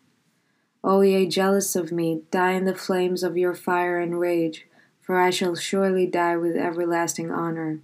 O 0.82 1.02
ye 1.02 1.28
jealous 1.28 1.76
of 1.76 1.92
me, 1.92 2.22
die 2.32 2.52
in 2.52 2.64
the 2.64 2.74
flames 2.74 3.22
of 3.22 3.36
your 3.36 3.54
fire 3.54 4.00
and 4.00 4.18
rage, 4.18 4.66
for 5.00 5.20
I 5.20 5.30
shall 5.30 5.54
surely 5.54 6.06
die 6.06 6.36
with 6.36 6.56
everlasting 6.56 7.30
honor. 7.30 7.78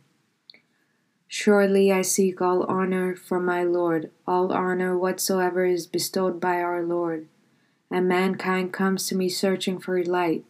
Surely 1.32 1.92
I 1.92 2.02
seek 2.02 2.42
all 2.42 2.64
honor 2.64 3.14
from 3.14 3.44
my 3.44 3.62
Lord, 3.62 4.10
all 4.26 4.52
honor 4.52 4.98
whatsoever 4.98 5.64
is 5.64 5.86
bestowed 5.86 6.40
by 6.40 6.56
our 6.60 6.82
Lord. 6.82 7.28
And 7.88 8.08
mankind 8.08 8.72
comes 8.72 9.06
to 9.06 9.14
me 9.14 9.28
searching 9.28 9.78
for 9.78 10.02
light. 10.02 10.44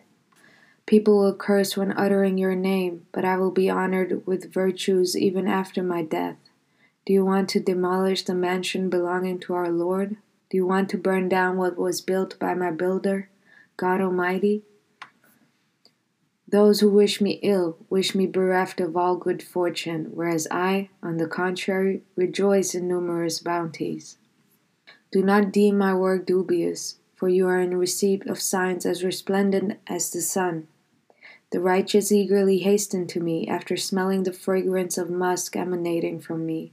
People 0.87 1.19
will 1.19 1.35
curse 1.35 1.77
when 1.77 1.93
uttering 1.93 2.39
your 2.39 2.55
name, 2.55 3.05
but 3.13 3.27
I 3.27 3.37
will 3.37 3.51
be 3.51 3.69
honored 3.69 4.27
with 4.27 4.55
virtues 4.55 5.15
even 5.15 5.47
after 5.47 5.83
my 5.83 6.03
death. 6.03 6.39
Do 7.05 7.13
you 7.13 7.27
want 7.27 7.51
to 7.51 7.61
demolish 7.61 8.23
the 8.23 8.35
mansion 8.35 8.89
belonging 8.89 9.39
to 9.41 9.53
our 9.53 9.71
Lord? 9.71 10.17
Do 10.49 10.57
you 10.57 10.65
want 10.65 10.89
to 10.91 10.97
burn 10.97 11.29
down 11.29 11.59
what 11.59 11.77
was 11.77 12.01
built 12.01 12.39
by 12.39 12.55
my 12.55 12.71
builder, 12.71 13.29
God 13.77 14.01
Almighty? 14.01 14.63
Those 16.51 16.81
who 16.81 16.91
wish 16.91 17.21
me 17.21 17.39
ill 17.45 17.79
wish 17.89 18.13
me 18.13 18.27
bereft 18.27 18.81
of 18.81 18.97
all 18.97 19.17
good 19.17 19.41
fortune, 19.41 20.11
whereas 20.13 20.49
I, 20.51 20.89
on 21.01 21.19
the 21.19 21.29
contrary, 21.29 22.03
rejoice 22.17 22.75
in 22.75 22.89
numerous 22.89 23.39
bounties. 23.39 24.19
Do 25.13 25.23
not 25.23 25.53
deem 25.53 25.79
my 25.79 25.95
work 25.95 26.27
dubious, 26.27 26.97
for 27.15 27.29
you 27.29 27.47
are 27.47 27.61
in 27.61 27.77
receipt 27.77 28.27
of 28.27 28.41
signs 28.41 28.85
as 28.85 29.05
resplendent 29.05 29.79
as 29.87 30.11
the 30.11 30.21
sun. 30.21 30.67
The 31.53 31.61
righteous 31.61 32.11
eagerly 32.11 32.59
hasten 32.59 33.07
to 33.09 33.21
me 33.21 33.47
after 33.47 33.77
smelling 33.77 34.25
the 34.25 34.33
fragrance 34.33 34.99
of 34.99 35.09
musk 35.09 35.55
emanating 35.55 36.19
from 36.19 36.47
me. 36.47 36.73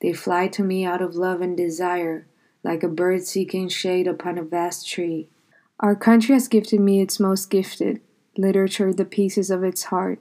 They 0.00 0.12
fly 0.12 0.48
to 0.48 0.64
me 0.64 0.84
out 0.84 1.02
of 1.02 1.14
love 1.14 1.40
and 1.40 1.56
desire, 1.56 2.26
like 2.64 2.82
a 2.82 2.88
bird 2.88 3.24
seeking 3.26 3.68
shade 3.68 4.08
upon 4.08 4.38
a 4.38 4.42
vast 4.42 4.88
tree. 4.88 5.28
Our 5.78 5.94
country 5.94 6.32
has 6.34 6.48
gifted 6.48 6.80
me 6.80 7.00
its 7.00 7.20
most 7.20 7.48
gifted, 7.48 8.00
literature 8.36 8.92
the 8.92 9.04
pieces 9.04 9.50
of 9.50 9.64
its 9.64 9.84
heart. 9.84 10.18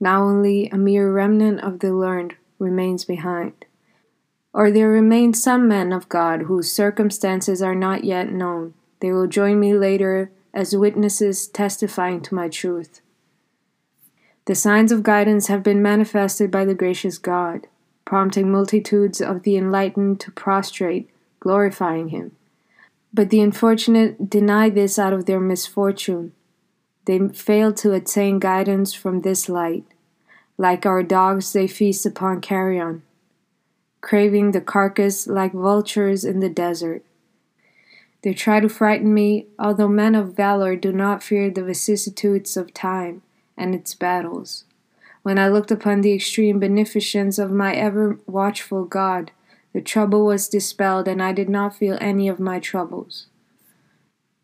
Now 0.00 0.22
only 0.24 0.68
a 0.68 0.76
mere 0.76 1.12
remnant 1.12 1.60
of 1.60 1.80
the 1.80 1.94
learned 1.94 2.34
remains 2.58 3.04
behind. 3.04 3.64
Or 4.52 4.70
there 4.70 4.88
remain 4.88 5.34
some 5.34 5.68
men 5.68 5.92
of 5.92 6.08
God 6.08 6.42
whose 6.42 6.72
circumstances 6.72 7.62
are 7.62 7.74
not 7.74 8.04
yet 8.04 8.32
known. 8.32 8.74
They 9.00 9.12
will 9.12 9.26
join 9.26 9.60
me 9.60 9.74
later 9.74 10.30
as 10.54 10.74
witnesses 10.74 11.46
testifying 11.46 12.22
to 12.22 12.34
my 12.34 12.48
truth. 12.48 13.00
The 14.46 14.54
signs 14.54 14.92
of 14.92 15.02
guidance 15.02 15.48
have 15.48 15.62
been 15.62 15.82
manifested 15.82 16.50
by 16.50 16.64
the 16.64 16.74
gracious 16.74 17.18
God, 17.18 17.66
prompting 18.04 18.50
multitudes 18.50 19.20
of 19.20 19.42
the 19.42 19.56
enlightened 19.56 20.20
to 20.20 20.30
prostrate, 20.30 21.10
glorifying 21.40 22.08
Him. 22.08 22.36
But 23.12 23.30
the 23.30 23.40
unfortunate 23.40 24.30
deny 24.30 24.70
this 24.70 24.98
out 24.98 25.12
of 25.12 25.26
their 25.26 25.40
misfortune 25.40 26.32
they 27.06 27.18
fail 27.28 27.72
to 27.72 27.92
attain 27.92 28.38
guidance 28.38 28.92
from 28.92 29.20
this 29.20 29.48
light. 29.48 29.84
Like 30.58 30.84
our 30.84 31.02
dogs, 31.02 31.52
they 31.52 31.66
feast 31.66 32.04
upon 32.04 32.40
carrion, 32.40 33.02
craving 34.00 34.52
the 34.52 34.60
carcass 34.60 35.26
like 35.26 35.52
vultures 35.52 36.24
in 36.24 36.40
the 36.40 36.48
desert. 36.48 37.04
They 38.22 38.34
try 38.34 38.60
to 38.60 38.68
frighten 38.68 39.14
me, 39.14 39.46
although 39.58 39.88
men 39.88 40.14
of 40.14 40.34
valor 40.34 40.74
do 40.74 40.92
not 40.92 41.22
fear 41.22 41.50
the 41.50 41.62
vicissitudes 41.62 42.56
of 42.56 42.74
time 42.74 43.22
and 43.56 43.74
its 43.74 43.94
battles. 43.94 44.64
When 45.22 45.38
I 45.38 45.48
looked 45.48 45.70
upon 45.70 46.00
the 46.00 46.12
extreme 46.12 46.58
beneficence 46.58 47.38
of 47.38 47.50
my 47.50 47.74
ever 47.74 48.18
watchful 48.26 48.84
God, 48.84 49.30
the 49.72 49.80
trouble 49.80 50.24
was 50.24 50.48
dispelled, 50.48 51.06
and 51.06 51.22
I 51.22 51.32
did 51.32 51.48
not 51.48 51.76
feel 51.76 51.98
any 52.00 52.28
of 52.28 52.40
my 52.40 52.58
troubles. 52.58 53.26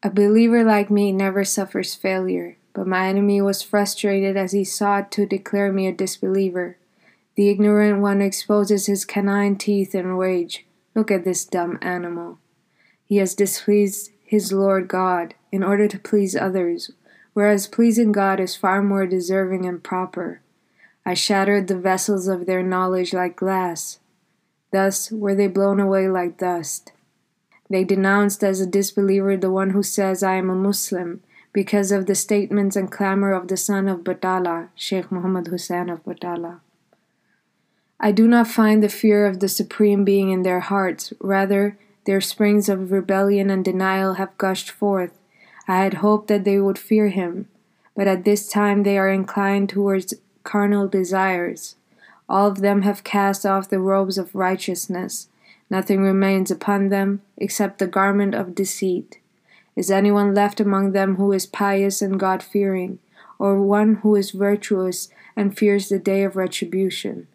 A 0.04 0.11
believer 0.11 0.64
like 0.64 0.90
me 0.90 1.12
never 1.12 1.44
suffers 1.44 1.94
failure, 1.94 2.56
but 2.73 2.88
my 2.88 3.06
enemy 3.06 3.40
was 3.40 3.62
frustrated 3.62 4.37
as 4.37 4.50
he 4.50 4.64
sought 4.64 5.12
to 5.12 5.26
declare 5.26 5.73
me 5.73 5.87
a 5.87 5.92
disbeliever. 5.92 6.76
The 7.37 7.49
ignorant 7.49 8.00
one 8.00 8.21
exposes 8.21 8.87
his 8.87 9.04
canine 9.04 9.56
teeth 9.56 9.94
in 9.94 10.09
rage. 10.09 10.66
Look 10.97 11.12
at 11.12 11.25
this 11.25 11.44
dumb 11.44 11.78
animal. 11.80 12.38
He 13.06 13.18
has 13.18 13.37
displeased 13.37 14.11
his 14.25 14.52
Lord 14.52 14.88
God 14.88 15.35
in 15.52 15.62
order 15.62 15.87
to 15.87 15.99
please 16.00 16.35
others, 16.35 16.90
whereas 17.32 17.68
pleasing 17.68 18.11
God 18.11 18.40
is 18.40 18.56
far 18.56 18.82
more 18.82 19.06
deserving 19.06 19.66
and 19.66 19.85
proper. 19.85 20.40
I 21.06 21.14
shattered 21.14 21.68
the 21.68 21.78
vessels 21.78 22.26
of 22.26 22.47
their 22.47 22.62
knowledge 22.62 23.12
like 23.12 23.37
glass. 23.37 24.00
Thus 24.73 25.12
were 25.12 25.35
they 25.35 25.47
blown 25.47 25.78
away 25.78 26.09
like 26.09 26.38
dust. 26.38 26.90
They 27.71 27.85
denounced 27.85 28.45
as 28.45 28.61
a 28.61 28.66
disbeliever 28.66 29.37
the 29.37 29.50
one 29.50 29.71
who 29.71 29.83
says, 29.83 30.23
I 30.23 30.35
am 30.35 30.50
a 30.50 30.54
Muslim, 30.54 31.23
because 31.52 31.92
of 31.92 32.07
the 32.07 32.14
statements 32.14 32.76
and 32.76 32.90
clamor 32.90 33.33
of 33.33 33.49
the 33.49 33.57
son 33.57 33.88
of 33.88 34.00
Batala, 34.00 34.69
Sheikh 34.75 35.11
Muhammad 35.11 35.49
Hussain 35.49 35.88
of 35.88 36.04
Batala. 36.04 36.61
I 38.00 38.11
do 38.11 38.26
not 38.26 38.49
find 38.49 38.83
the 38.83 38.88
fear 38.88 39.26
of 39.26 39.40
the 39.40 39.49
Supreme 39.49 40.04
Being 40.04 40.31
in 40.31 40.42
their 40.42 40.61
hearts, 40.61 41.12
rather, 41.21 41.78
their 42.04 42.21
springs 42.21 42.69
of 42.69 42.90
rebellion 42.90 43.49
and 43.49 43.64
denial 43.64 44.14
have 44.14 44.37
gushed 44.38 44.71
forth. 44.71 45.19
I 45.69 45.78
had 45.78 45.95
hoped 45.95 46.26
that 46.28 46.45
they 46.45 46.59
would 46.59 46.78
fear 46.78 47.09
him, 47.09 47.49
but 47.95 48.09
at 48.09 48.25
this 48.25 48.49
time 48.49 48.83
they 48.83 48.99
are 48.99 49.09
inclined 49.09 49.69
towards 49.69 50.14
carnal 50.42 50.88
desires. 50.88 51.76
All 52.28 52.49
of 52.49 52.61
them 52.61 52.83
have 52.83 53.04
cast 53.04 53.47
off 53.47 53.69
the 53.69 53.78
robes 53.78 54.19
of 54.19 54.35
righteousness. 54.35 55.28
Nothing 55.73 56.02
remains 56.02 56.50
upon 56.50 56.91
them 56.91 57.23
except 57.38 57.79
the 57.79 57.87
garment 57.87 58.35
of 58.35 58.55
deceit. 58.55 59.21
Is 59.75 59.91
anyone 59.91 60.35
left 60.35 60.61
among 60.61 60.93
them 60.93 61.17
who 61.17 61.33
is 61.33 61.47
pious 61.47 62.02
and 62.02 62.21
God 62.21 62.43
fearing, 62.43 62.99
or 63.38 63.59
one 63.59 63.95
who 64.02 64.14
is 64.14 64.33
virtuous 64.33 65.09
and 65.35 65.57
fears 65.57 65.88
the 65.88 65.99
day 65.99 66.25
of 66.25 66.37
retribution? 66.37 67.26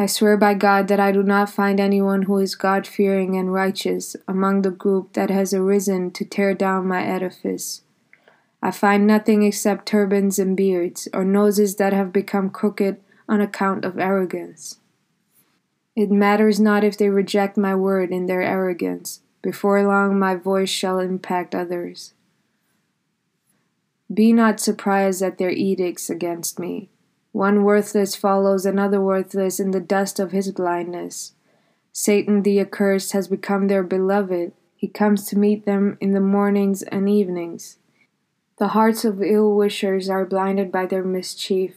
I 0.00 0.06
swear 0.06 0.36
by 0.36 0.54
God 0.54 0.88
that 0.88 0.98
I 0.98 1.12
do 1.12 1.22
not 1.22 1.48
find 1.48 1.78
anyone 1.78 2.22
who 2.22 2.38
is 2.38 2.56
God 2.56 2.88
fearing 2.88 3.36
and 3.36 3.52
righteous 3.52 4.16
among 4.26 4.62
the 4.62 4.72
group 4.72 5.12
that 5.12 5.30
has 5.30 5.54
arisen 5.54 6.10
to 6.10 6.24
tear 6.24 6.54
down 6.54 6.88
my 6.88 7.04
edifice. 7.04 7.82
I 8.60 8.72
find 8.72 9.06
nothing 9.06 9.44
except 9.44 9.86
turbans 9.86 10.40
and 10.40 10.56
beards, 10.56 11.06
or 11.12 11.24
noses 11.24 11.76
that 11.76 11.92
have 11.92 12.12
become 12.12 12.50
crooked 12.50 12.96
on 13.28 13.40
account 13.40 13.84
of 13.84 13.96
arrogance. 13.96 14.79
It 15.96 16.10
matters 16.10 16.60
not 16.60 16.84
if 16.84 16.96
they 16.96 17.08
reject 17.08 17.56
my 17.56 17.74
word 17.74 18.10
in 18.10 18.26
their 18.26 18.42
arrogance. 18.42 19.20
Before 19.42 19.82
long, 19.82 20.18
my 20.18 20.34
voice 20.34 20.70
shall 20.70 20.98
impact 20.98 21.54
others. 21.54 22.14
Be 24.12 24.32
not 24.32 24.60
surprised 24.60 25.22
at 25.22 25.38
their 25.38 25.50
edicts 25.50 26.10
against 26.10 26.58
me. 26.58 26.90
One 27.32 27.64
worthless 27.64 28.16
follows 28.16 28.66
another 28.66 29.00
worthless 29.00 29.60
in 29.60 29.70
the 29.70 29.80
dust 29.80 30.18
of 30.18 30.32
his 30.32 30.50
blindness. 30.50 31.32
Satan 31.92 32.42
the 32.42 32.60
accursed 32.60 33.12
has 33.12 33.28
become 33.28 33.68
their 33.68 33.82
beloved. 33.82 34.52
He 34.76 34.88
comes 34.88 35.26
to 35.26 35.38
meet 35.38 35.64
them 35.64 35.96
in 36.00 36.12
the 36.12 36.20
mornings 36.20 36.82
and 36.82 37.08
evenings. 37.08 37.78
The 38.58 38.68
hearts 38.68 39.04
of 39.04 39.22
ill 39.22 39.54
wishers 39.54 40.08
are 40.08 40.24
blinded 40.24 40.70
by 40.72 40.86
their 40.86 41.04
mischief. 41.04 41.76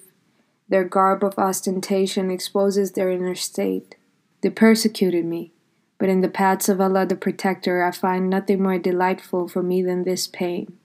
Their 0.67 0.83
garb 0.83 1.23
of 1.23 1.37
ostentation 1.37 2.31
exposes 2.31 2.91
their 2.91 3.09
inner 3.09 3.35
state. 3.35 3.95
They 4.43 4.51
persecuted 4.51 5.25
me, 5.25 5.51
but 5.97 6.09
in 6.09 6.21
the 6.21 6.29
paths 6.29 6.69
of 6.69 6.79
Allah 6.79 7.07
the 7.07 7.15
Protector 7.15 7.83
I 7.83 7.89
find 7.89 8.29
nothing 8.29 8.61
more 8.61 8.77
delightful 8.77 9.47
for 9.47 9.63
me 9.63 9.81
than 9.81 10.03
this 10.03 10.27
pain. 10.27 10.77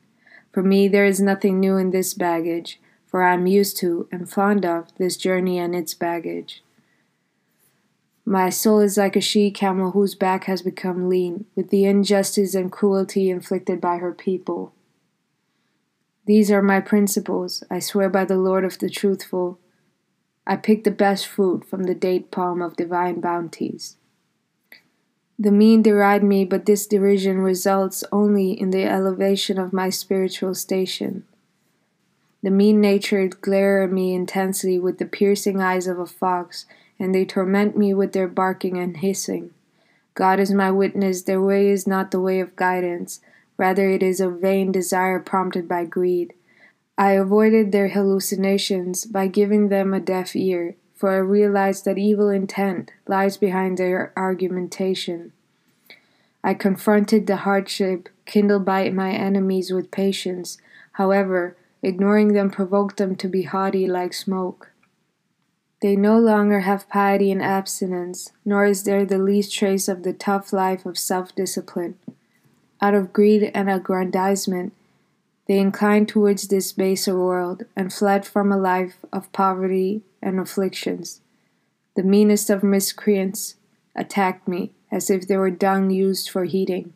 For 0.50 0.62
me 0.62 0.88
there 0.88 1.04
is 1.04 1.20
nothing 1.20 1.60
new 1.60 1.76
in 1.76 1.90
this 1.90 2.14
baggage 2.14 2.80
for 3.08 3.22
I 3.22 3.34
am 3.34 3.46
used 3.46 3.78
to 3.78 4.06
and 4.12 4.28
fond 4.28 4.64
of 4.64 4.94
this 4.98 5.16
journey 5.16 5.58
and 5.58 5.74
its 5.74 5.94
baggage. 5.94 6.62
My 8.24 8.50
soul 8.50 8.80
is 8.80 8.98
like 8.98 9.16
a 9.16 9.22
she 9.22 9.50
camel 9.50 9.92
whose 9.92 10.14
back 10.14 10.44
has 10.44 10.60
become 10.60 11.08
lean 11.08 11.46
with 11.56 11.70
the 11.70 11.86
injustice 11.86 12.54
and 12.54 12.70
cruelty 12.70 13.30
inflicted 13.30 13.80
by 13.80 13.96
her 13.96 14.12
people. 14.12 14.74
These 16.26 16.50
are 16.50 16.60
my 16.60 16.80
principles, 16.80 17.64
I 17.70 17.78
swear 17.78 18.10
by 18.10 18.26
the 18.26 18.36
Lord 18.36 18.66
of 18.66 18.78
the 18.78 18.90
truthful. 18.90 19.58
I 20.50 20.56
pick 20.56 20.84
the 20.84 20.90
best 20.90 21.26
fruit 21.26 21.62
from 21.66 21.82
the 21.82 21.94
date 21.94 22.30
palm 22.30 22.62
of 22.62 22.74
divine 22.74 23.20
bounties. 23.20 23.98
The 25.38 25.52
mean 25.52 25.82
deride 25.82 26.24
me, 26.24 26.46
but 26.46 26.64
this 26.64 26.86
derision 26.86 27.40
results 27.40 28.02
only 28.10 28.58
in 28.58 28.70
the 28.70 28.84
elevation 28.84 29.58
of 29.58 29.74
my 29.74 29.90
spiritual 29.90 30.54
station. 30.54 31.24
The 32.42 32.50
mean 32.50 32.80
natured 32.80 33.42
glare 33.42 33.82
at 33.82 33.92
me 33.92 34.14
intensely 34.14 34.78
with 34.78 34.96
the 34.96 35.04
piercing 35.04 35.60
eyes 35.60 35.86
of 35.86 35.98
a 35.98 36.06
fox, 36.06 36.64
and 36.98 37.14
they 37.14 37.26
torment 37.26 37.76
me 37.76 37.92
with 37.92 38.14
their 38.14 38.26
barking 38.26 38.78
and 38.78 38.96
hissing. 38.96 39.50
God 40.14 40.40
is 40.40 40.52
my 40.52 40.70
witness, 40.70 41.22
their 41.22 41.42
way 41.42 41.68
is 41.68 41.86
not 41.86 42.10
the 42.10 42.20
way 42.20 42.40
of 42.40 42.56
guidance, 42.56 43.20
rather, 43.58 43.90
it 43.90 44.02
is 44.02 44.18
a 44.18 44.30
vain 44.30 44.72
desire 44.72 45.20
prompted 45.20 45.68
by 45.68 45.84
greed. 45.84 46.32
I 46.98 47.12
avoided 47.12 47.72
their 47.72 47.88
hallucinations 47.88 49.06
by 49.06 49.28
giving 49.28 49.68
them 49.68 49.94
a 49.94 50.00
deaf 50.00 50.36
ear, 50.36 50.74
for 50.94 51.10
I 51.10 51.18
realized 51.18 51.86
that 51.86 51.96
evil 51.96 52.28
intent 52.28 52.90
lies 53.06 53.38
behind 53.38 53.78
their 53.78 54.12
argumentation. 54.16 55.32
I 56.44 56.52
confronted 56.52 57.26
the 57.26 57.36
hardship 57.36 58.10
kindled 58.26 58.66
by 58.66 58.90
my 58.90 59.12
enemies 59.12 59.72
with 59.72 59.90
patience. 59.90 60.58
However, 60.92 61.56
Ignoring 61.82 62.32
them 62.32 62.50
provoked 62.50 62.96
them 62.96 63.14
to 63.16 63.28
be 63.28 63.42
haughty 63.42 63.86
like 63.86 64.12
smoke. 64.12 64.72
They 65.80 65.94
no 65.94 66.18
longer 66.18 66.60
have 66.60 66.88
piety 66.88 67.30
and 67.30 67.40
abstinence, 67.40 68.32
nor 68.44 68.64
is 68.64 68.82
there 68.82 69.04
the 69.04 69.18
least 69.18 69.54
trace 69.54 69.86
of 69.86 70.02
the 70.02 70.12
tough 70.12 70.52
life 70.52 70.84
of 70.84 70.98
self 70.98 71.34
discipline. 71.36 71.96
Out 72.80 72.94
of 72.94 73.12
greed 73.12 73.50
and 73.54 73.70
aggrandizement, 73.70 74.72
they 75.48 75.58
inclined 75.58 76.08
towards 76.08 76.48
this 76.48 76.72
baser 76.72 77.18
world 77.18 77.64
and 77.74 77.92
fled 77.92 78.26
from 78.26 78.52
a 78.52 78.58
life 78.58 78.98
of 79.12 79.32
poverty 79.32 80.02
and 80.22 80.38
afflictions. 80.38 81.22
The 81.96 82.02
meanest 82.02 82.50
of 82.50 82.62
miscreants 82.62 83.54
attacked 83.96 84.46
me 84.46 84.72
as 84.92 85.08
if 85.10 85.26
they 85.26 85.38
were 85.38 85.50
dung 85.50 85.90
used 85.90 86.28
for 86.28 86.44
heating. 86.44 86.92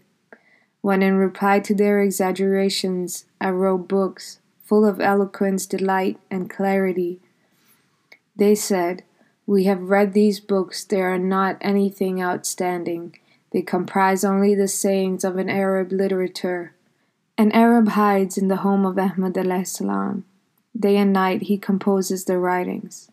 When, 0.82 1.02
in 1.02 1.14
reply 1.14 1.60
to 1.60 1.74
their 1.74 2.00
exaggerations, 2.00 3.24
I 3.40 3.50
wrote 3.50 3.88
books, 3.88 4.38
full 4.62 4.84
of 4.84 5.00
eloquence, 5.00 5.64
delight, 5.64 6.18
and 6.30 6.50
clarity. 6.50 7.20
They 8.36 8.54
said, 8.54 9.02
We 9.46 9.64
have 9.64 9.90
read 9.90 10.12
these 10.12 10.40
books, 10.40 10.84
they 10.84 11.00
are 11.00 11.18
not 11.18 11.56
anything 11.60 12.22
outstanding. 12.22 13.18
They 13.52 13.62
comprise 13.62 14.24
only 14.24 14.54
the 14.54 14.68
sayings 14.68 15.24
of 15.24 15.36
an 15.36 15.48
Arab 15.48 15.92
literature. 15.92 16.74
An 17.42 17.50
Arab 17.50 17.88
hides 17.88 18.38
in 18.38 18.46
the 18.46 18.58
home 18.58 18.86
of 18.86 18.96
Ahmad 18.96 19.36
salam. 19.66 20.24
Day 20.78 20.96
and 20.96 21.12
night 21.12 21.42
he 21.42 21.58
composes 21.58 22.24
their 22.24 22.38
writings. 22.38 23.10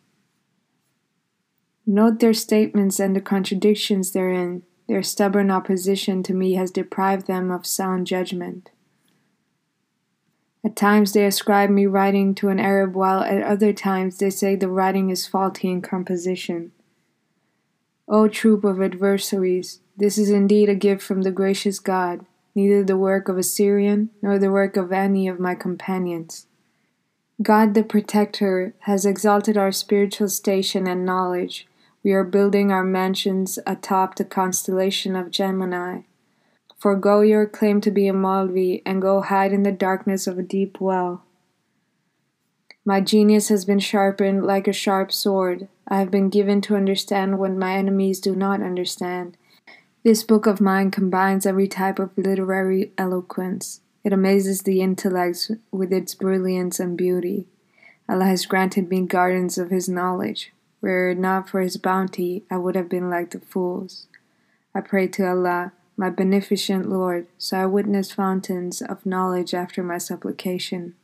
Note 1.84 2.20
their 2.20 2.32
statements 2.32 3.00
and 3.00 3.16
the 3.16 3.20
contradictions 3.20 4.12
therein. 4.12 4.62
Their 4.86 5.02
stubborn 5.02 5.50
opposition 5.50 6.22
to 6.22 6.32
me 6.32 6.52
has 6.54 6.70
deprived 6.70 7.26
them 7.26 7.50
of 7.50 7.66
sound 7.66 8.06
judgment. 8.06 8.70
At 10.64 10.76
times 10.76 11.12
they 11.12 11.26
ascribe 11.26 11.70
me 11.70 11.86
writing 11.86 12.36
to 12.36 12.50
an 12.50 12.60
Arab, 12.60 12.94
while 12.94 13.24
at 13.24 13.42
other 13.42 13.72
times 13.72 14.18
they 14.18 14.30
say 14.30 14.54
the 14.54 14.68
writing 14.68 15.10
is 15.10 15.26
faulty 15.26 15.68
in 15.68 15.82
composition. 15.82 16.70
O 18.06 18.28
troop 18.28 18.62
of 18.62 18.80
adversaries, 18.80 19.80
this 19.96 20.16
is 20.16 20.30
indeed 20.30 20.68
a 20.68 20.76
gift 20.76 21.02
from 21.02 21.22
the 21.22 21.32
gracious 21.32 21.80
God, 21.80 22.26
neither 22.60 22.84
the 22.84 22.96
work 22.96 23.30
of 23.30 23.38
a 23.38 23.42
Syrian 23.42 24.10
nor 24.20 24.38
the 24.38 24.50
work 24.50 24.76
of 24.76 24.92
any 24.92 25.26
of 25.26 25.40
my 25.40 25.54
companions. 25.54 26.46
God 27.40 27.72
the 27.72 27.82
Protector 27.82 28.74
has 28.80 29.06
exalted 29.06 29.56
our 29.56 29.72
spiritual 29.72 30.28
station 30.28 30.86
and 30.86 31.06
knowledge. 31.06 31.66
We 32.02 32.12
are 32.12 32.24
building 32.24 32.70
our 32.70 32.84
mansions 32.84 33.58
atop 33.66 34.16
the 34.16 34.26
constellation 34.26 35.16
of 35.16 35.30
Gemini. 35.30 36.02
Forgo 36.76 37.22
your 37.22 37.46
claim 37.46 37.80
to 37.80 37.90
be 37.90 38.08
a 38.08 38.12
Maulvi 38.12 38.82
and 38.84 39.00
go 39.00 39.22
hide 39.22 39.54
in 39.54 39.62
the 39.62 39.72
darkness 39.72 40.26
of 40.26 40.38
a 40.38 40.42
deep 40.42 40.80
well. 40.80 41.24
My 42.84 43.00
genius 43.00 43.48
has 43.48 43.64
been 43.64 43.78
sharpened 43.78 44.44
like 44.44 44.68
a 44.68 44.72
sharp 44.74 45.12
sword. 45.12 45.68
I 45.88 45.98
have 45.98 46.10
been 46.10 46.28
given 46.28 46.60
to 46.62 46.76
understand 46.76 47.38
what 47.38 47.52
my 47.52 47.74
enemies 47.74 48.20
do 48.20 48.36
not 48.36 48.62
understand. 48.62 49.38
This 50.02 50.22
book 50.22 50.46
of 50.46 50.62
mine 50.62 50.90
combines 50.90 51.44
every 51.44 51.68
type 51.68 51.98
of 51.98 52.16
literary 52.16 52.90
eloquence. 52.96 53.82
It 54.02 54.14
amazes 54.14 54.62
the 54.62 54.80
intellect 54.80 55.50
with 55.70 55.92
its 55.92 56.14
brilliance 56.14 56.80
and 56.80 56.96
beauty. 56.96 57.46
Allah 58.08 58.24
has 58.24 58.46
granted 58.46 58.88
me 58.88 59.02
gardens 59.02 59.58
of 59.58 59.68
His 59.68 59.90
knowledge. 59.90 60.52
Were 60.80 61.10
it 61.10 61.18
not 61.18 61.50
for 61.50 61.60
His 61.60 61.76
bounty, 61.76 62.44
I 62.50 62.56
would 62.56 62.76
have 62.76 62.88
been 62.88 63.10
like 63.10 63.32
the 63.32 63.40
fools. 63.40 64.06
I 64.74 64.80
pray 64.80 65.06
to 65.08 65.28
Allah 65.28 65.72
my 65.98 66.08
beneficent 66.08 66.88
Lord, 66.88 67.26
so 67.36 67.58
I 67.58 67.66
witness 67.66 68.10
fountains 68.10 68.80
of 68.80 69.04
knowledge 69.04 69.52
after 69.52 69.82
my 69.82 69.98
supplication. 69.98 70.94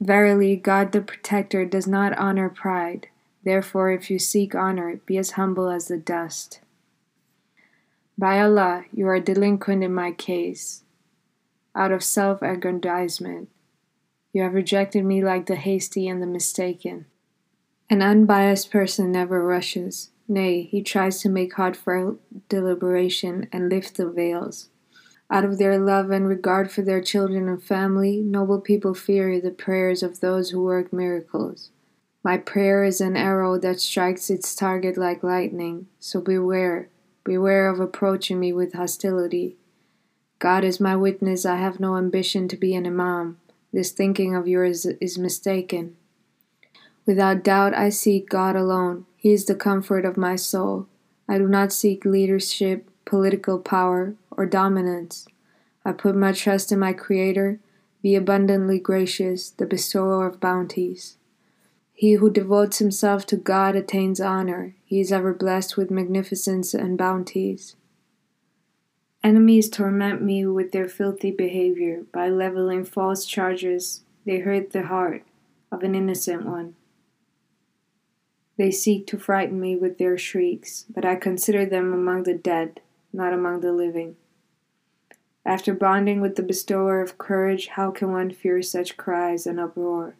Verily, 0.00 0.54
God 0.54 0.92
the 0.92 1.00
Protector 1.00 1.64
does 1.64 1.88
not 1.88 2.16
honor 2.16 2.48
pride. 2.48 3.08
Therefore, 3.42 3.90
if 3.90 4.08
you 4.08 4.20
seek 4.20 4.54
honor, 4.54 5.00
be 5.04 5.18
as 5.18 5.32
humble 5.32 5.68
as 5.68 5.88
the 5.88 5.96
dust. 5.96 6.60
By 8.18 8.40
Allah, 8.40 8.84
you 8.92 9.06
are 9.06 9.20
delinquent 9.20 9.84
in 9.84 9.94
my 9.94 10.10
case, 10.10 10.82
out 11.72 11.92
of 11.92 12.02
self 12.02 12.42
aggrandizement. 12.42 13.48
You 14.32 14.42
have 14.42 14.54
rejected 14.54 15.04
me 15.04 15.22
like 15.22 15.46
the 15.46 15.54
hasty 15.54 16.08
and 16.08 16.20
the 16.20 16.26
mistaken. 16.26 17.06
An 17.88 18.02
unbiased 18.02 18.72
person 18.72 19.12
never 19.12 19.46
rushes. 19.46 20.10
Nay, 20.26 20.62
he 20.62 20.82
tries 20.82 21.20
to 21.22 21.28
make 21.28 21.54
heartfelt 21.54 22.18
deliberation 22.48 23.48
and 23.52 23.68
lift 23.68 23.96
the 23.96 24.10
veils. 24.10 24.68
Out 25.30 25.44
of 25.44 25.58
their 25.58 25.78
love 25.78 26.10
and 26.10 26.26
regard 26.26 26.72
for 26.72 26.82
their 26.82 27.00
children 27.00 27.48
and 27.48 27.62
family, 27.62 28.16
noble 28.16 28.60
people 28.60 28.94
fear 28.94 29.40
the 29.40 29.52
prayers 29.52 30.02
of 30.02 30.18
those 30.18 30.50
who 30.50 30.64
work 30.64 30.92
miracles. 30.92 31.70
My 32.24 32.36
prayer 32.36 32.82
is 32.82 33.00
an 33.00 33.16
arrow 33.16 33.58
that 33.60 33.78
strikes 33.78 34.28
its 34.28 34.56
target 34.56 34.98
like 34.98 35.22
lightning, 35.22 35.86
so 36.00 36.20
beware, 36.20 36.88
beware 37.28 37.68
of 37.68 37.78
approaching 37.78 38.40
me 38.40 38.52
with 38.52 38.72
hostility. 38.72 39.56
God 40.38 40.64
is 40.64 40.80
my 40.80 40.96
witness, 40.96 41.44
I 41.44 41.56
have 41.56 41.78
no 41.78 41.96
ambition 41.96 42.48
to 42.48 42.56
be 42.56 42.74
an 42.74 42.86
imam. 42.86 43.38
This 43.70 43.92
thinking 43.92 44.34
of 44.34 44.48
yours 44.48 44.86
is 44.86 45.18
mistaken. 45.18 45.96
Without 47.04 47.44
doubt, 47.44 47.74
I 47.74 47.90
seek 47.90 48.30
God 48.30 48.56
alone. 48.56 49.04
He 49.16 49.32
is 49.32 49.44
the 49.44 49.54
comfort 49.54 50.06
of 50.06 50.16
my 50.16 50.36
soul. 50.36 50.86
I 51.28 51.36
do 51.36 51.46
not 51.46 51.72
seek 51.72 52.06
leadership, 52.06 52.88
political 53.04 53.58
power, 53.58 54.14
or 54.30 54.46
dominance. 54.46 55.28
I 55.84 55.92
put 55.92 56.16
my 56.16 56.32
trust 56.32 56.72
in 56.72 56.78
my 56.78 56.94
Creator, 56.94 57.60
the 58.00 58.14
abundantly 58.14 58.78
gracious, 58.78 59.50
the 59.50 59.66
bestower 59.66 60.26
of 60.26 60.40
bounties. 60.40 61.17
He 61.98 62.12
who 62.12 62.30
devotes 62.30 62.78
himself 62.78 63.26
to 63.26 63.36
God 63.36 63.74
attains 63.74 64.20
honor. 64.20 64.76
He 64.84 65.00
is 65.00 65.10
ever 65.10 65.34
blessed 65.34 65.76
with 65.76 65.90
magnificence 65.90 66.72
and 66.72 66.96
bounties. 66.96 67.74
Enemies 69.24 69.68
torment 69.68 70.22
me 70.22 70.46
with 70.46 70.70
their 70.70 70.86
filthy 70.86 71.32
behavior. 71.32 72.04
By 72.12 72.28
leveling 72.28 72.84
false 72.84 73.26
charges, 73.26 74.04
they 74.24 74.38
hurt 74.38 74.70
the 74.70 74.84
heart 74.84 75.24
of 75.72 75.82
an 75.82 75.96
innocent 75.96 76.46
one. 76.46 76.76
They 78.56 78.70
seek 78.70 79.08
to 79.08 79.18
frighten 79.18 79.58
me 79.58 79.74
with 79.74 79.98
their 79.98 80.16
shrieks, 80.16 80.84
but 80.88 81.04
I 81.04 81.16
consider 81.16 81.66
them 81.66 81.92
among 81.92 82.22
the 82.22 82.34
dead, 82.34 82.80
not 83.12 83.32
among 83.32 83.58
the 83.58 83.72
living. 83.72 84.14
After 85.44 85.74
bonding 85.74 86.20
with 86.20 86.36
the 86.36 86.44
bestower 86.44 87.02
of 87.02 87.18
courage, 87.18 87.66
how 87.70 87.90
can 87.90 88.12
one 88.12 88.30
fear 88.30 88.62
such 88.62 88.96
cries 88.96 89.48
and 89.48 89.58
uproar? 89.58 90.14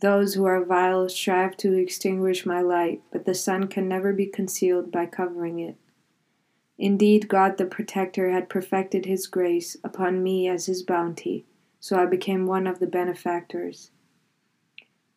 Those 0.00 0.34
who 0.34 0.44
are 0.44 0.62
vile 0.62 1.08
strive 1.08 1.56
to 1.58 1.72
extinguish 1.72 2.44
my 2.44 2.60
light, 2.60 3.02
but 3.10 3.24
the 3.24 3.34
sun 3.34 3.68
can 3.68 3.88
never 3.88 4.12
be 4.12 4.26
concealed 4.26 4.92
by 4.92 5.06
covering 5.06 5.58
it. 5.58 5.76
Indeed, 6.78 7.28
God 7.28 7.56
the 7.56 7.64
Protector 7.64 8.30
had 8.30 8.50
perfected 8.50 9.06
His 9.06 9.26
grace 9.26 9.76
upon 9.82 10.22
me 10.22 10.48
as 10.48 10.66
His 10.66 10.82
bounty, 10.82 11.46
so 11.80 11.96
I 11.96 12.04
became 12.04 12.46
one 12.46 12.66
of 12.66 12.78
the 12.78 12.86
benefactors. 12.86 13.90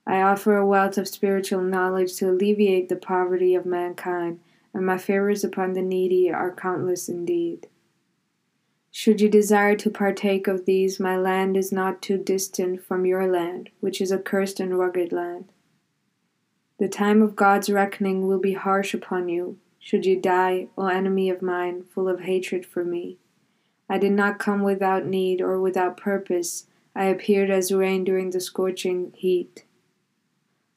I 0.07 0.21
offer 0.21 0.55
a 0.55 0.65
wealth 0.65 0.97
of 0.97 1.07
spiritual 1.07 1.61
knowledge 1.61 2.15
to 2.15 2.29
alleviate 2.29 2.87
the 2.87 2.95
poverty 2.95 3.55
of 3.55 3.65
mankind, 3.65 4.39
and 4.73 4.85
my 4.85 4.97
favors 4.97 5.43
upon 5.43 5.73
the 5.73 5.81
needy 5.81 6.31
are 6.31 6.55
countless 6.55 7.09
indeed. 7.09 7.67
Should 8.91 9.21
you 9.21 9.29
desire 9.29 9.75
to 9.75 9.89
partake 9.89 10.47
of 10.47 10.65
these, 10.65 10.99
my 10.99 11.15
land 11.15 11.55
is 11.55 11.71
not 11.71 12.01
too 12.01 12.17
distant 12.17 12.83
from 12.83 13.05
your 13.05 13.31
land, 13.31 13.69
which 13.79 14.01
is 14.01 14.11
a 14.11 14.17
cursed 14.17 14.59
and 14.59 14.77
rugged 14.77 15.11
land. 15.11 15.51
The 16.79 16.87
time 16.87 17.21
of 17.21 17.35
God's 17.35 17.69
reckoning 17.69 18.27
will 18.27 18.39
be 18.39 18.53
harsh 18.53 18.93
upon 18.93 19.29
you, 19.29 19.57
should 19.79 20.05
you 20.05 20.19
die, 20.19 20.67
O 20.77 20.87
enemy 20.87 21.29
of 21.29 21.41
mine, 21.41 21.83
full 21.83 22.07
of 22.07 22.21
hatred 22.21 22.65
for 22.65 22.83
me. 22.83 23.17
I 23.89 23.97
did 23.97 24.11
not 24.11 24.39
come 24.39 24.63
without 24.63 25.05
need 25.05 25.41
or 25.41 25.59
without 25.59 25.97
purpose, 25.97 26.67
I 26.95 27.05
appeared 27.05 27.49
as 27.49 27.71
rain 27.71 28.03
during 28.03 28.31
the 28.31 28.41
scorching 28.41 29.13
heat. 29.15 29.65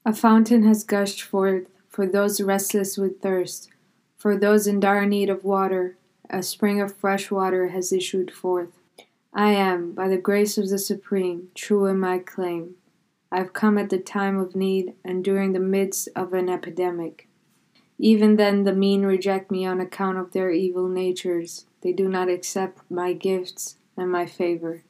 A 0.04 0.12
fountain 0.12 0.64
has 0.64 0.84
gushed 0.84 1.22
forth 1.22 1.68
for 1.88 2.06
those 2.06 2.40
restless 2.40 2.96
with 2.96 3.20
thirst, 3.20 3.70
for 4.16 4.36
those 4.36 4.66
in 4.66 4.80
dire 4.80 5.06
need 5.06 5.30
of 5.30 5.44
water. 5.44 5.96
A 6.34 6.42
spring 6.42 6.80
of 6.80 6.96
fresh 6.96 7.30
water 7.30 7.68
has 7.68 7.92
issued 7.92 8.30
forth. 8.30 8.78
I 9.34 9.52
am, 9.52 9.92
by 9.92 10.08
the 10.08 10.16
grace 10.16 10.56
of 10.56 10.70
the 10.70 10.78
Supreme, 10.78 11.48
true 11.54 11.84
in 11.84 12.00
my 12.00 12.20
claim. 12.20 12.76
I 13.30 13.36
have 13.36 13.52
come 13.52 13.76
at 13.76 13.90
the 13.90 13.98
time 13.98 14.38
of 14.38 14.56
need 14.56 14.94
and 15.04 15.22
during 15.22 15.52
the 15.52 15.60
midst 15.60 16.08
of 16.16 16.32
an 16.32 16.48
epidemic. 16.48 17.28
Even 17.98 18.36
then, 18.36 18.64
the 18.64 18.72
mean 18.72 19.02
reject 19.02 19.50
me 19.50 19.66
on 19.66 19.78
account 19.78 20.16
of 20.16 20.32
their 20.32 20.50
evil 20.50 20.88
natures. 20.88 21.66
They 21.82 21.92
do 21.92 22.08
not 22.08 22.30
accept 22.30 22.90
my 22.90 23.12
gifts 23.12 23.76
and 23.94 24.10
my 24.10 24.24
favor. 24.24 24.84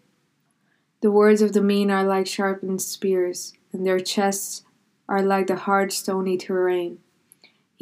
The 1.00 1.10
words 1.10 1.42
of 1.42 1.54
the 1.54 1.60
mean 1.60 1.90
are 1.90 2.04
like 2.04 2.28
sharpened 2.28 2.82
spears, 2.82 3.52
and 3.72 3.84
their 3.84 3.98
chests 3.98 4.62
are 5.08 5.22
like 5.22 5.48
the 5.48 5.56
hard 5.56 5.92
stony 5.92 6.36
terrain. 6.36 7.00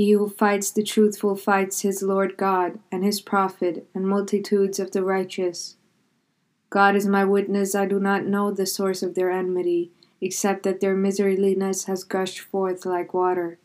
He 0.00 0.12
who 0.12 0.30
fights 0.30 0.70
the 0.70 0.82
truthful 0.82 1.36
fights 1.36 1.82
his 1.82 2.02
Lord 2.02 2.38
God 2.38 2.78
and 2.90 3.04
his 3.04 3.20
prophet 3.20 3.86
and 3.94 4.08
multitudes 4.08 4.78
of 4.78 4.92
the 4.92 5.04
righteous. 5.04 5.76
God 6.70 6.96
is 6.96 7.06
my 7.06 7.26
witness, 7.26 7.74
I 7.74 7.84
do 7.84 8.00
not 8.00 8.24
know 8.24 8.50
the 8.50 8.64
source 8.64 9.02
of 9.02 9.14
their 9.14 9.30
enmity, 9.30 9.90
except 10.18 10.62
that 10.62 10.80
their 10.80 10.96
miserliness 10.96 11.84
has 11.84 12.02
gushed 12.02 12.40
forth 12.40 12.86
like 12.86 13.12
water. 13.12 13.58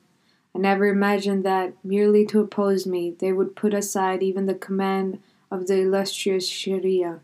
I 0.54 0.60
never 0.60 0.88
imagined 0.88 1.46
that, 1.46 1.72
merely 1.86 2.26
to 2.26 2.42
oppose 2.42 2.86
me, 2.86 3.16
they 3.18 3.32
would 3.32 3.56
put 3.56 3.74
aside 3.74 4.22
even 4.22 4.46
the 4.46 4.56
command 4.56 5.22
of 5.50 5.68
the 5.68 5.84
illustrious 5.84 6.50
Sharia. 6.50 7.22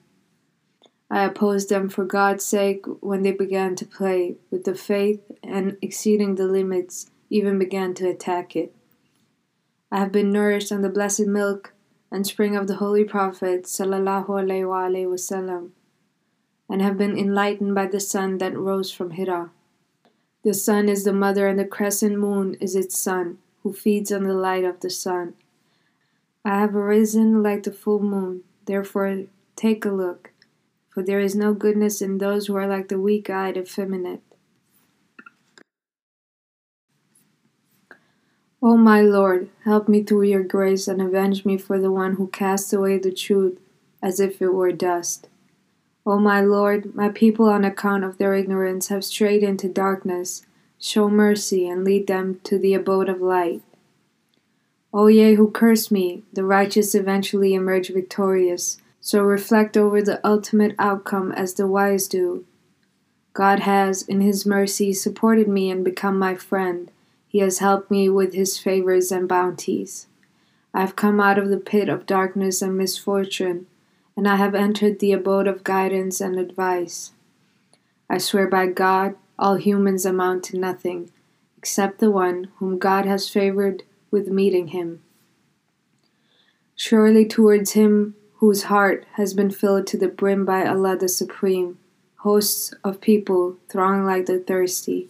I 1.09 1.25
opposed 1.25 1.67
them 1.67 1.89
for 1.89 2.05
God's 2.05 2.45
sake 2.45 2.85
when 3.01 3.23
they 3.23 3.33
began 3.33 3.75
to 3.75 3.85
play 3.85 4.37
with 4.49 4.63
the 4.63 4.73
faith 4.73 5.19
and, 5.43 5.75
exceeding 5.81 6.35
the 6.35 6.47
limits, 6.47 7.11
even 7.29 7.59
began 7.59 7.93
to 7.95 8.07
attack 8.07 8.55
it. 8.55 8.73
I 9.91 9.99
have 9.99 10.11
been 10.11 10.31
nourished 10.31 10.71
on 10.71 10.81
the 10.81 10.89
blessed 10.89 11.27
milk 11.27 11.73
and 12.11 12.25
spring 12.25 12.55
of 12.55 12.67
the 12.67 12.75
Holy 12.75 13.03
Prophet 13.03 13.63
sallallahu 13.63 14.27
alaihi 14.27 15.05
wasallam, 15.05 15.71
and 16.69 16.81
have 16.81 16.97
been 16.97 17.17
enlightened 17.17 17.75
by 17.75 17.87
the 17.87 17.99
sun 17.99 18.37
that 18.37 18.57
rose 18.57 18.91
from 18.91 19.11
Hira. 19.11 19.51
The 20.43 20.53
sun 20.53 20.89
is 20.89 21.03
the 21.03 21.13
mother, 21.13 21.47
and 21.47 21.59
the 21.59 21.65
crescent 21.65 22.17
moon 22.17 22.55
is 22.61 22.75
its 22.75 22.97
son, 22.97 23.37
who 23.63 23.73
feeds 23.73 24.11
on 24.11 24.23
the 24.23 24.33
light 24.33 24.63
of 24.63 24.79
the 24.79 24.89
sun. 24.89 25.33
I 26.45 26.59
have 26.59 26.75
arisen 26.75 27.43
like 27.43 27.63
the 27.63 27.71
full 27.71 27.99
moon, 27.99 28.43
therefore 28.65 29.25
take 29.55 29.85
a 29.85 29.91
look 29.91 30.31
for 30.91 31.01
there 31.01 31.21
is 31.21 31.35
no 31.35 31.53
goodness 31.53 32.01
in 32.01 32.17
those 32.17 32.47
who 32.47 32.55
are 32.55 32.67
like 32.67 32.89
the 32.89 32.99
weak 32.99 33.29
eyed 33.29 33.55
effeminate. 33.55 34.21
O 38.63 38.77
my 38.77 39.01
Lord, 39.01 39.49
help 39.63 39.89
me 39.89 40.03
through 40.03 40.23
your 40.23 40.43
grace 40.43 40.87
and 40.87 41.01
avenge 41.01 41.45
me 41.45 41.57
for 41.57 41.79
the 41.79 41.91
one 41.91 42.15
who 42.15 42.27
casts 42.27 42.71
away 42.71 42.99
the 42.99 43.11
truth 43.11 43.59
as 44.03 44.19
if 44.19 44.39
it 44.39 44.53
were 44.53 44.71
dust. 44.71 45.27
O 46.05 46.19
my 46.19 46.41
Lord, 46.41 46.93
my 46.93 47.09
people 47.09 47.49
on 47.49 47.65
account 47.65 48.03
of 48.03 48.19
their 48.19 48.35
ignorance 48.35 48.89
have 48.89 49.03
strayed 49.03 49.41
into 49.41 49.67
darkness. 49.67 50.45
Show 50.79 51.09
mercy 51.09 51.67
and 51.67 51.83
lead 51.83 52.05
them 52.05 52.39
to 52.43 52.59
the 52.59 52.75
abode 52.75 53.09
of 53.09 53.19
light. 53.19 53.63
O 54.93 55.07
ye 55.07 55.35
who 55.35 55.49
curse 55.49 55.89
me, 55.89 56.23
the 56.31 56.43
righteous 56.43 56.93
eventually 56.93 57.55
emerge 57.55 57.89
victorious. 57.89 58.77
So 58.99 59.23
reflect 59.23 59.75
over 59.75 60.03
the 60.03 60.25
ultimate 60.25 60.75
outcome 60.77 61.31
as 61.31 61.55
the 61.55 61.65
wise 61.65 62.07
do. 62.07 62.45
God 63.33 63.61
has, 63.61 64.03
in 64.03 64.21
His 64.21 64.45
mercy, 64.45 64.93
supported 64.93 65.47
me 65.47 65.71
and 65.71 65.83
become 65.83 66.19
my 66.19 66.35
friend. 66.35 66.91
He 67.31 67.39
has 67.39 67.59
helped 67.59 67.89
me 67.89 68.09
with 68.09 68.33
His 68.33 68.57
favors 68.57 69.09
and 69.09 69.25
bounties. 69.25 70.07
I 70.73 70.81
have 70.81 70.97
come 70.97 71.21
out 71.21 71.37
of 71.37 71.47
the 71.47 71.55
pit 71.55 71.87
of 71.87 72.05
darkness 72.05 72.61
and 72.61 72.77
misfortune, 72.77 73.67
and 74.17 74.27
I 74.27 74.35
have 74.35 74.53
entered 74.53 74.99
the 74.99 75.13
abode 75.13 75.47
of 75.47 75.63
guidance 75.63 76.19
and 76.19 76.37
advice. 76.37 77.13
I 78.09 78.17
swear 78.17 78.47
by 78.47 78.67
God, 78.67 79.15
all 79.39 79.55
humans 79.55 80.05
amount 80.05 80.43
to 80.45 80.59
nothing, 80.59 81.09
except 81.57 81.99
the 81.99 82.11
one 82.11 82.49
whom 82.57 82.77
God 82.77 83.05
has 83.05 83.29
favored 83.29 83.83
with 84.11 84.27
meeting 84.27 84.67
Him. 84.67 85.01
Surely 86.75 87.25
towards 87.25 87.71
Him 87.71 88.15
whose 88.39 88.63
heart 88.63 89.05
has 89.13 89.33
been 89.33 89.51
filled 89.51 89.87
to 89.87 89.97
the 89.97 90.09
brim 90.09 90.43
by 90.43 90.65
Allah 90.65 90.97
the 90.97 91.07
Supreme, 91.07 91.79
hosts 92.17 92.73
of 92.83 92.99
people 92.99 93.55
throng 93.69 94.03
like 94.03 94.25
the 94.25 94.39
thirsty. 94.39 95.09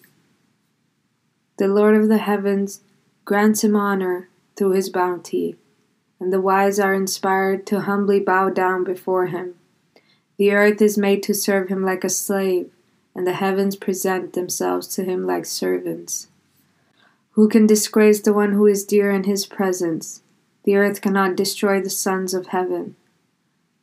The 1.61 1.67
Lord 1.67 1.95
of 1.95 2.07
the 2.07 2.17
heavens 2.17 2.81
grants 3.23 3.63
him 3.63 3.75
honor 3.75 4.29
through 4.55 4.71
his 4.71 4.89
bounty, 4.89 5.57
and 6.19 6.33
the 6.33 6.41
wise 6.41 6.79
are 6.79 6.91
inspired 6.91 7.67
to 7.67 7.81
humbly 7.81 8.19
bow 8.19 8.49
down 8.49 8.83
before 8.83 9.27
him. 9.27 9.53
The 10.37 10.53
earth 10.53 10.81
is 10.81 10.97
made 10.97 11.21
to 11.21 11.35
serve 11.35 11.69
him 11.69 11.85
like 11.85 12.03
a 12.03 12.09
slave, 12.09 12.71
and 13.13 13.27
the 13.27 13.33
heavens 13.33 13.75
present 13.75 14.33
themselves 14.33 14.87
to 14.95 15.03
him 15.03 15.27
like 15.27 15.45
servants. 15.45 16.29
Who 17.33 17.47
can 17.47 17.67
disgrace 17.67 18.21
the 18.21 18.33
one 18.33 18.53
who 18.53 18.65
is 18.65 18.83
dear 18.83 19.11
in 19.11 19.25
his 19.25 19.45
presence? 19.45 20.23
The 20.63 20.77
earth 20.77 20.99
cannot 20.99 21.35
destroy 21.35 21.79
the 21.79 21.91
sons 21.91 22.33
of 22.33 22.47
heaven. 22.47 22.95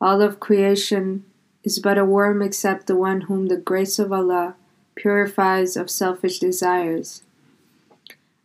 All 0.01 0.21
of 0.21 0.41
creation 0.41 1.25
is 1.63 1.79
but 1.79 1.97
a 1.97 2.05
worm 2.05 2.43
except 2.43 2.89
the 2.89 2.97
one 2.97 3.21
whom 3.21 3.47
the 3.47 3.57
grace 3.57 4.01
of 4.01 4.13
Allah 4.13 4.57
purifies 4.97 5.77
of 5.77 5.89
selfish 5.89 6.41
desires. 6.41 7.23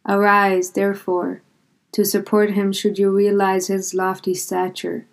Arise, 0.08 0.72
therefore, 0.72 1.42
to 1.94 2.04
support 2.04 2.52
him 2.52 2.72
should 2.74 3.00
you 3.00 3.10
realize 3.10 3.68
his 3.68 3.94
lofty 3.94 4.34
stature, 4.34 5.06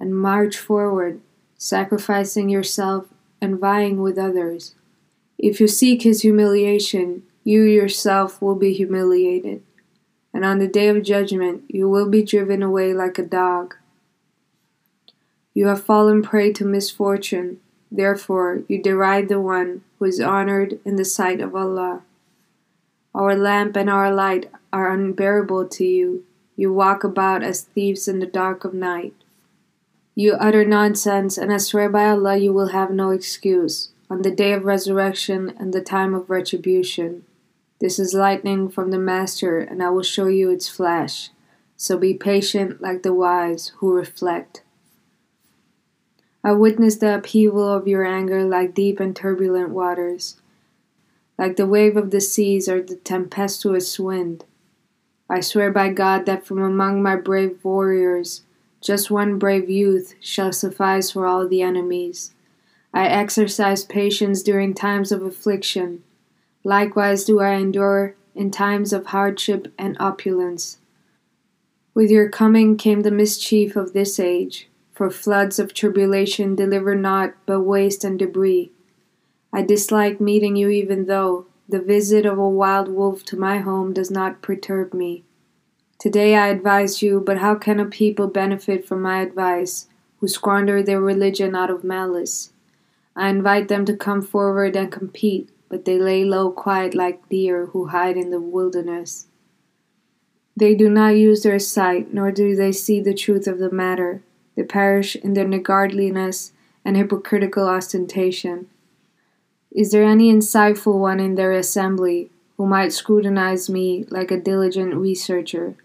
and 0.00 0.16
march 0.16 0.56
forward, 0.56 1.20
sacrificing 1.56 2.48
yourself 2.48 3.06
and 3.40 3.58
vying 3.58 4.00
with 4.00 4.16
others. 4.16 4.74
If 5.36 5.60
you 5.60 5.68
seek 5.68 6.02
his 6.02 6.22
humiliation, 6.22 7.24
you 7.44 7.62
yourself 7.62 8.40
will 8.40 8.54
be 8.54 8.72
humiliated, 8.72 9.62
and 10.32 10.44
on 10.44 10.58
the 10.58 10.68
day 10.68 10.88
of 10.88 11.02
judgment 11.02 11.64
you 11.68 11.88
will 11.88 12.08
be 12.08 12.22
driven 12.22 12.62
away 12.62 12.94
like 12.94 13.18
a 13.18 13.22
dog. 13.22 13.76
You 15.54 15.66
have 15.66 15.82
fallen 15.82 16.22
prey 16.22 16.52
to 16.54 16.64
misfortune, 16.64 17.60
therefore 17.90 18.62
you 18.68 18.82
deride 18.82 19.28
the 19.28 19.40
one 19.40 19.82
who 19.98 20.04
is 20.06 20.20
honored 20.20 20.78
in 20.84 20.96
the 20.96 21.04
sight 21.04 21.40
of 21.40 21.54
Allah. 21.54 22.02
Our 23.18 23.34
lamp 23.34 23.74
and 23.74 23.90
our 23.90 24.14
light 24.14 24.48
are 24.72 24.92
unbearable 24.92 25.66
to 25.70 25.84
you. 25.84 26.24
You 26.54 26.72
walk 26.72 27.02
about 27.02 27.42
as 27.42 27.62
thieves 27.62 28.06
in 28.06 28.20
the 28.20 28.26
dark 28.26 28.64
of 28.64 28.72
night. 28.72 29.12
You 30.14 30.34
utter 30.34 30.64
nonsense, 30.64 31.36
and 31.36 31.52
I 31.52 31.56
swear 31.56 31.88
by 31.88 32.10
Allah 32.10 32.36
you 32.36 32.52
will 32.52 32.68
have 32.68 32.92
no 32.92 33.10
excuse 33.10 33.88
on 34.08 34.22
the 34.22 34.30
day 34.30 34.52
of 34.52 34.64
resurrection 34.64 35.52
and 35.58 35.72
the 35.72 35.80
time 35.80 36.14
of 36.14 36.30
retribution. 36.30 37.24
This 37.80 37.98
is 37.98 38.14
lightning 38.14 38.68
from 38.68 38.92
the 38.92 39.00
Master, 39.00 39.58
and 39.58 39.82
I 39.82 39.90
will 39.90 40.04
show 40.04 40.28
you 40.28 40.50
its 40.50 40.68
flash. 40.68 41.30
So 41.76 41.98
be 41.98 42.14
patient 42.14 42.80
like 42.80 43.02
the 43.02 43.12
wise 43.12 43.72
who 43.78 43.92
reflect. 43.92 44.62
I 46.44 46.52
witness 46.52 46.94
the 46.94 47.16
upheaval 47.16 47.68
of 47.68 47.88
your 47.88 48.04
anger 48.04 48.44
like 48.44 48.74
deep 48.74 49.00
and 49.00 49.16
turbulent 49.16 49.70
waters, 49.70 50.36
like 51.38 51.56
the 51.56 51.66
wave 51.66 51.96
of 51.96 52.10
the 52.10 52.20
seas 52.20 52.68
or 52.68 52.82
the 52.82 52.96
tempestuous 52.96 53.98
wind. 53.98 54.44
I 55.30 55.40
swear 55.40 55.70
by 55.70 55.90
God 55.90 56.26
that 56.26 56.44
from 56.44 56.60
among 56.60 57.02
my 57.02 57.14
brave 57.14 57.62
warriors, 57.62 58.42
just 58.80 59.10
one 59.10 59.38
brave 59.38 59.70
youth 59.70 60.14
shall 60.20 60.52
suffice 60.52 61.12
for 61.12 61.26
all 61.26 61.46
the 61.46 61.62
enemies. 61.62 62.34
I 62.92 63.06
exercise 63.06 63.84
patience 63.84 64.42
during 64.42 64.74
times 64.74 65.12
of 65.12 65.22
affliction. 65.22 66.02
Likewise 66.64 67.24
do 67.24 67.40
I 67.40 67.54
endure 67.54 68.16
in 68.34 68.50
times 68.50 68.92
of 68.92 69.06
hardship 69.06 69.72
and 69.78 69.96
opulence. 70.00 70.78
With 71.92 72.10
your 72.10 72.28
coming 72.28 72.76
came 72.76 73.02
the 73.02 73.10
mischief 73.10 73.76
of 73.76 73.92
this 73.92 74.18
age, 74.18 74.68
for 74.92 75.10
floods 75.10 75.58
of 75.58 75.74
tribulation 75.74 76.54
deliver 76.54 76.94
not 76.94 77.34
but 77.46 77.60
waste 77.60 78.04
and 78.04 78.18
debris. 78.18 78.70
I 79.52 79.62
dislike 79.62 80.20
meeting 80.20 80.56
you 80.56 80.68
even 80.68 81.06
though 81.06 81.46
the 81.68 81.80
visit 81.80 82.24
of 82.26 82.38
a 82.38 82.48
wild 82.48 82.88
wolf 82.88 83.24
to 83.26 83.36
my 83.36 83.58
home 83.58 83.92
does 83.92 84.10
not 84.10 84.42
perturb 84.42 84.94
me. 84.94 85.24
Today 85.98 86.36
I 86.36 86.48
advise 86.48 87.02
you, 87.02 87.20
but 87.20 87.38
how 87.38 87.54
can 87.54 87.80
a 87.80 87.84
people 87.84 88.28
benefit 88.28 88.86
from 88.86 89.02
my 89.02 89.20
advice 89.20 89.86
who 90.20 90.28
squander 90.28 90.82
their 90.82 91.00
religion 91.00 91.54
out 91.54 91.70
of 91.70 91.84
malice? 91.84 92.52
I 93.16 93.28
invite 93.28 93.68
them 93.68 93.84
to 93.86 93.96
come 93.96 94.22
forward 94.22 94.76
and 94.76 94.92
compete, 94.92 95.50
but 95.68 95.84
they 95.84 95.98
lay 95.98 96.24
low 96.24 96.50
quiet 96.50 96.94
like 96.94 97.28
deer 97.28 97.66
who 97.66 97.88
hide 97.88 98.16
in 98.16 98.30
the 98.30 98.40
wilderness. 98.40 99.26
They 100.56 100.74
do 100.74 100.88
not 100.88 101.16
use 101.16 101.42
their 101.42 101.58
sight, 101.58 102.14
nor 102.14 102.32
do 102.32 102.54
they 102.54 102.72
see 102.72 103.00
the 103.00 103.14
truth 103.14 103.46
of 103.46 103.58
the 103.58 103.70
matter. 103.70 104.22
They 104.56 104.62
perish 104.62 105.16
in 105.16 105.34
their 105.34 105.46
niggardliness 105.46 106.52
and 106.84 106.96
hypocritical 106.96 107.68
ostentation. 107.68 108.68
Is 109.78 109.92
there 109.92 110.02
any 110.02 110.32
insightful 110.32 110.98
one 110.98 111.20
in 111.20 111.36
their 111.36 111.52
assembly 111.52 112.32
who 112.56 112.66
might 112.66 112.92
scrutinize 112.92 113.70
me 113.70 114.04
like 114.08 114.32
a 114.32 114.40
diligent 114.40 114.92
researcher? 114.96 115.76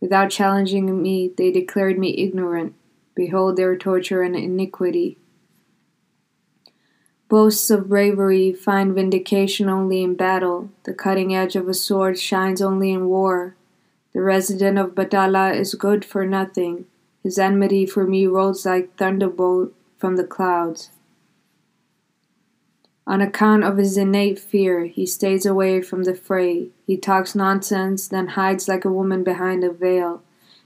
Without 0.00 0.30
challenging 0.30 1.02
me, 1.02 1.34
they 1.36 1.50
declared 1.50 1.98
me 1.98 2.16
ignorant. 2.16 2.74
Behold 3.14 3.56
their 3.56 3.76
torture 3.76 4.22
and 4.22 4.34
iniquity. 4.34 5.18
Boasts 7.28 7.68
of 7.68 7.90
bravery 7.90 8.54
find 8.54 8.94
vindication 8.94 9.68
only 9.68 10.02
in 10.02 10.14
battle. 10.14 10.70
The 10.84 10.94
cutting 10.94 11.34
edge 11.34 11.56
of 11.56 11.68
a 11.68 11.74
sword 11.74 12.18
shines 12.18 12.62
only 12.62 12.90
in 12.90 13.04
war. 13.04 13.54
The 14.14 14.22
resident 14.22 14.78
of 14.78 14.94
Batala 14.94 15.54
is 15.54 15.74
good 15.74 16.06
for 16.06 16.24
nothing. 16.24 16.86
His 17.22 17.38
enmity 17.38 17.84
for 17.84 18.06
me 18.06 18.26
rolls 18.26 18.64
like 18.64 18.96
thunderbolt 18.96 19.74
from 19.98 20.16
the 20.16 20.24
clouds. 20.24 20.88
On 23.08 23.20
account 23.20 23.62
of 23.62 23.76
his 23.76 23.96
innate 23.96 24.38
fear, 24.38 24.86
he 24.86 25.06
stays 25.06 25.46
away 25.46 25.80
from 25.80 26.02
the 26.02 26.14
fray. 26.14 26.70
He 26.86 26.96
talks 26.96 27.36
nonsense, 27.36 28.08
then 28.08 28.28
hides 28.28 28.66
like 28.66 28.84
a 28.84 28.92
woman 28.92 29.22
behind 29.22 29.62
a 29.62 29.70
veil. 29.70 30.22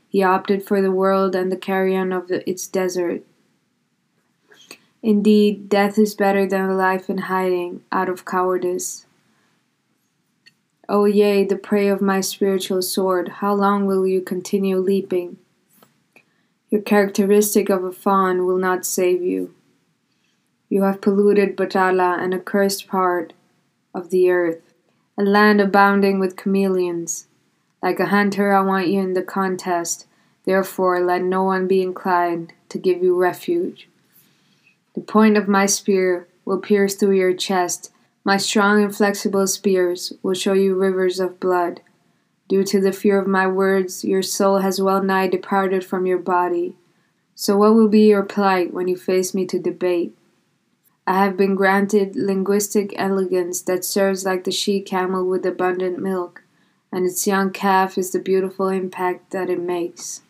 He 0.09 0.22
opted 0.22 0.66
for 0.66 0.81
the 0.81 0.90
world 0.90 1.35
and 1.35 1.53
the 1.53 1.57
carrion 1.57 2.12
of 2.12 2.31
its 2.31 2.66
desert. 2.66 3.22
Indeed, 5.03 5.68
death 5.68 5.98
is 5.98 6.14
better 6.14 6.46
than 6.46 6.76
life 6.76 7.11
in 7.11 7.18
hiding, 7.18 7.83
out 7.92 8.09
of 8.09 8.24
cowardice. 8.24 9.07
O 10.88 11.05
yea, 11.05 11.44
the 11.44 11.57
prey 11.57 11.88
of 11.88 12.00
my 12.00 12.20
spiritual 12.20 12.83
sword, 12.83 13.29
how 13.40 13.55
long 13.55 13.87
will 13.87 14.07
you 14.07 14.20
continue 14.20 14.79
leaping? 14.79 15.37
Your 16.70 16.83
characteristic 16.83 17.68
of 17.68 17.85
a 17.85 17.92
fawn 17.92 18.46
will 18.46 18.59
not 18.59 18.85
save 18.85 19.22
you. 19.22 19.55
You 20.72 20.85
have 20.85 21.00
polluted 21.00 21.56
Batala, 21.56 22.22
an 22.22 22.33
accursed 22.33 22.87
part 22.87 23.33
of 23.92 24.11
the 24.11 24.30
earth, 24.30 24.62
a 25.18 25.22
land 25.24 25.61
abounding 25.61 26.20
with 26.20 26.37
chameleons. 26.37 27.26
Like 27.83 27.98
a 27.98 28.06
hunter, 28.06 28.52
I 28.52 28.61
want 28.61 28.87
you 28.87 29.00
in 29.00 29.14
the 29.14 29.22
contest. 29.22 30.06
Therefore, 30.44 31.00
let 31.00 31.22
no 31.24 31.42
one 31.42 31.66
be 31.66 31.83
inclined 31.83 32.52
to 32.68 32.78
give 32.78 33.02
you 33.02 33.16
refuge. 33.16 33.88
The 34.94 35.00
point 35.00 35.37
of 35.37 35.48
my 35.48 35.66
spear 35.66 36.28
will 36.44 36.59
pierce 36.59 36.94
through 36.94 37.16
your 37.16 37.35
chest. 37.35 37.90
My 38.22 38.37
strong 38.37 38.80
and 38.80 38.94
flexible 38.94 39.48
spears 39.48 40.12
will 40.22 40.35
show 40.35 40.52
you 40.52 40.76
rivers 40.76 41.18
of 41.18 41.40
blood. 41.40 41.80
Due 42.48 42.62
to 42.62 42.80
the 42.80 42.92
fear 42.92 43.20
of 43.20 43.26
my 43.26 43.48
words, 43.48 44.04
your 44.04 44.22
soul 44.22 44.59
has 44.59 44.80
well 44.80 45.02
nigh 45.02 45.26
departed 45.26 45.85
from 45.85 46.06
your 46.06 46.18
body. 46.18 46.76
So, 47.35 47.56
what 47.56 47.74
will 47.74 47.88
be 47.88 48.06
your 48.06 48.22
plight 48.22 48.72
when 48.72 48.87
you 48.87 48.96
face 48.96 49.35
me 49.35 49.46
to 49.46 49.59
debate? 49.59 50.14
I 51.06 51.24
have 51.24 51.36
been 51.36 51.54
granted 51.54 52.14
linguistic 52.14 52.94
elegance 52.96 53.62
that 53.62 53.84
serves 53.84 54.24
like 54.24 54.44
the 54.44 54.52
she 54.52 54.80
camel 54.80 55.26
with 55.26 55.44
abundant 55.46 55.98
milk, 55.98 56.42
and 56.92 57.06
its 57.06 57.26
young 57.26 57.50
calf 57.50 57.96
is 57.98 58.12
the 58.12 58.18
beautiful 58.18 58.68
impact 58.68 59.30
that 59.30 59.50
it 59.50 59.60
makes. 59.60 60.22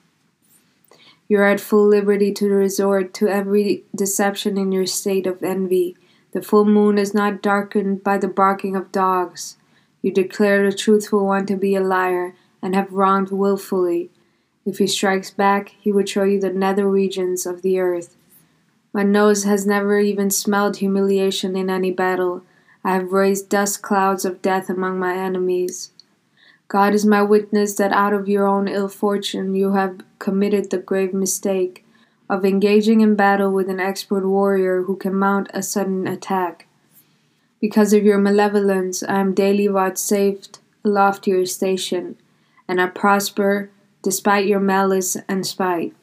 You 1.28 1.38
are 1.38 1.46
at 1.46 1.61
full 1.61 1.87
liberty 1.87 2.33
to 2.35 2.48
resort 2.48 3.14
to 3.14 3.28
every 3.28 3.85
deception 3.94 4.59
in 4.59 4.72
your 4.72 4.87
state 4.87 5.26
of 5.26 5.42
envy. 5.42 5.96
The 6.33 6.42
full 6.42 6.64
moon 6.64 6.98
is 6.98 7.14
not 7.14 7.42
darkened 7.42 8.02
by 8.02 8.18
the 8.18 8.28
barking 8.28 8.74
of 8.74 8.90
dogs. 8.90 9.56
You 10.02 10.12
declare 10.12 10.68
the 10.68 10.76
truthful 10.76 11.26
one 11.26 11.46
to 11.46 11.56
be 11.56 11.74
a 11.74 11.80
liar, 11.80 12.35
and 12.62 12.74
have 12.74 12.92
wronged 12.92 13.30
wilfully. 13.30 14.11
If 14.66 14.78
he 14.78 14.87
strikes 14.87 15.30
back, 15.30 15.74
he 15.80 15.92
would 15.92 16.09
show 16.09 16.24
you 16.24 16.40
the 16.40 16.50
nether 16.50 16.88
regions 16.88 17.46
of 17.46 17.62
the 17.62 17.78
earth. 17.78 18.16
My 18.92 19.03
nose 19.05 19.44
has 19.44 19.66
never 19.66 20.00
even 20.00 20.31
smelled 20.31 20.79
humiliation 20.79 21.57
in 21.57 21.70
any 21.70 21.90
battle. 21.90 22.42
I 22.85 22.94
have 22.94 23.12
raised 23.12 23.48
dust 23.48 23.83
clouds 23.83 24.24
of 24.24 24.42
death 24.42 24.68
among 24.68 24.98
my 24.98 25.16
enemies. 25.16 25.92
God 26.66 26.94
is 26.94 27.05
my 27.07 27.22
witness 27.22 27.74
that 27.74 27.92
out 27.92 28.12
of 28.12 28.29
your 28.29 28.46
own 28.46 28.68
ill 28.68 28.88
fortune 28.88 29.55
you 29.55 29.72
have 29.72 30.00
committed 30.18 30.70
the 30.70 30.79
grave 30.79 31.12
mistake 31.12 31.85
of 32.29 32.44
engaging 32.44 33.00
in 33.00 33.16
battle 33.16 33.50
with 33.50 33.68
an 33.68 33.81
expert 33.81 34.26
warrior 34.26 34.83
who 34.83 34.96
can 34.96 35.14
mount 35.14 35.50
a 35.53 35.62
sudden 35.62 36.07
attack. 36.07 36.66
Because 37.61 37.92
of 37.92 38.05
your 38.05 38.18
malevolence, 38.18 39.03
I 39.03 39.20
am 39.20 39.35
daily 39.35 39.66
vouchsafed 39.66 40.61
a 40.85 40.88
loftier 40.88 41.44
station, 41.44 42.16
and 42.66 42.81
I 42.81 42.87
prosper 42.87 43.70
despite 44.03 44.46
your 44.46 44.61
malice 44.61 45.16
and 45.29 45.46
spite. 45.46 45.94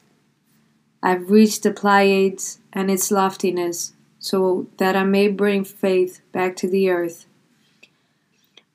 I 1.02 1.10
have 1.12 1.30
reached 1.30 1.64
the 1.64 1.72
Pleiades 1.72 2.60
and 2.74 2.90
its 2.90 3.12
loftiness, 3.12 3.94
so 4.20 4.68
that 4.78 4.96
I 4.96 5.04
may 5.04 5.28
bring 5.28 5.64
faith 5.64 6.22
back 6.32 6.56
to 6.58 6.68
the 6.68 6.90
earth. 6.90 7.28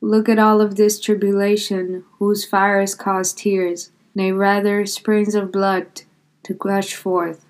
Look 0.00 0.28
at 0.28 0.38
all 0.38 0.61
of 0.61 0.76
this 0.76 0.98
tribulation, 0.98 2.04
whose 2.18 2.44
fires 2.44 2.94
cause 2.94 3.32
tears, 3.32 3.90
nay, 4.14 4.32
rather 4.32 4.85
springs 4.87 5.35
of 5.35 5.52
blood 5.52 6.02
to 6.42 6.54
gush 6.54 6.94
forth. 6.94 7.44